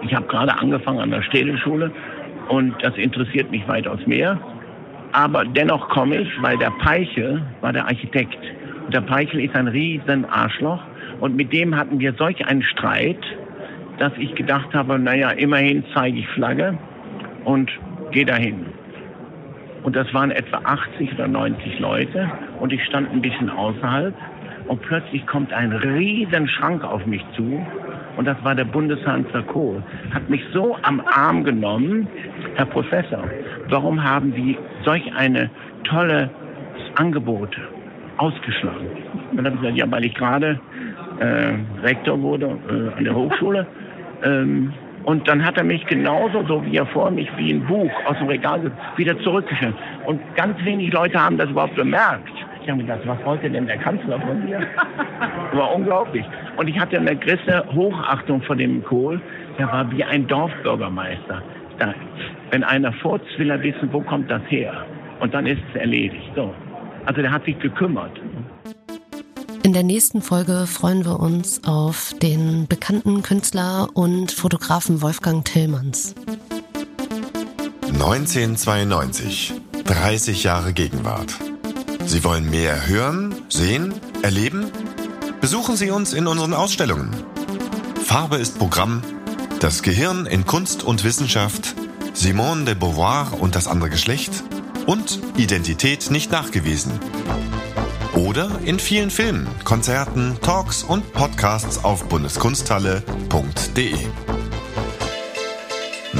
[0.01, 1.91] ich habe gerade angefangen an der Städelschule
[2.49, 4.39] und das interessiert mich weitaus mehr.
[5.11, 8.37] Aber dennoch komme ich, weil der Peichel war der Architekt.
[8.85, 10.81] Und der Peichel ist ein riesen Arschloch
[11.19, 13.19] und mit dem hatten wir solch einen Streit,
[13.99, 16.77] dass ich gedacht habe, naja, immerhin zeige ich Flagge
[17.45, 17.71] und
[18.11, 18.67] gehe dahin.
[19.83, 22.29] Und das waren etwa 80 oder 90 Leute
[22.59, 24.13] und ich stand ein bisschen außerhalb
[24.67, 27.65] und plötzlich kommt ein riesen Schrank auf mich zu
[28.17, 32.07] und das war der Bundeskanzler Kohl, hat mich so am Arm genommen,
[32.55, 33.23] Herr Professor,
[33.69, 35.49] warum haben Sie solch eine
[35.83, 36.29] tolle
[36.95, 37.55] Angebot
[38.17, 38.87] ausgeschlagen?
[39.31, 40.59] Und dann habe ich gesagt, ja, weil ich gerade
[41.19, 43.67] äh, Rektor wurde äh, an der Hochschule.
[44.23, 47.91] Ähm, und dann hat er mich genauso, so wie er vor mich, wie ein Buch
[48.07, 49.73] aus dem Regal wieder zurückgeschickt.
[50.05, 52.33] Und ganz wenig Leute haben das überhaupt bemerkt.
[52.67, 54.59] Ich habe gedacht, was wollte denn der Kanzler von mir?
[55.53, 56.25] war unglaublich.
[56.57, 59.21] Und ich hatte eine gewisse Hochachtung vor dem Kohl.
[59.57, 61.41] Der war wie ein Dorfbürgermeister.
[61.79, 61.93] Da,
[62.51, 64.85] wenn einer furzt, will er wissen, wo kommt das her?
[65.21, 66.29] Und dann ist es erledigt.
[66.35, 66.53] So.
[67.05, 68.11] Also der hat sich gekümmert.
[69.63, 76.15] In der nächsten Folge freuen wir uns auf den bekannten Künstler und Fotografen Wolfgang Tillmanns.
[77.93, 79.53] 1992.
[79.85, 81.46] 30 Jahre Gegenwart.
[82.07, 84.71] Sie wollen mehr hören, sehen, erleben?
[85.41, 87.09] Besuchen Sie uns in unseren Ausstellungen.
[88.01, 89.01] Farbe ist Programm.
[89.59, 91.75] Das Gehirn in Kunst und Wissenschaft.
[92.13, 94.31] Simone de Beauvoir und das andere Geschlecht.
[94.85, 96.93] Und Identität nicht nachgewiesen.
[98.15, 103.95] Oder in vielen Filmen, Konzerten, Talks und Podcasts auf bundeskunsthalle.de.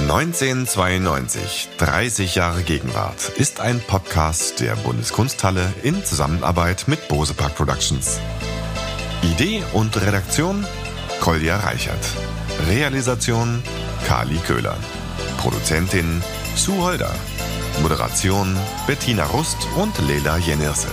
[0.01, 8.19] 1992, 30 Jahre Gegenwart, ist ein Podcast der Bundeskunsthalle in Zusammenarbeit mit Bose Park Productions.
[9.23, 10.65] Idee und Redaktion
[11.19, 11.99] Kolja Reichert.
[12.69, 13.61] Realisation
[14.07, 14.77] Kali Köhler.
[15.37, 16.23] Produzentin
[16.55, 17.13] Sue Holder.
[17.81, 20.87] Moderation Bettina Rust und Lela Jenirse.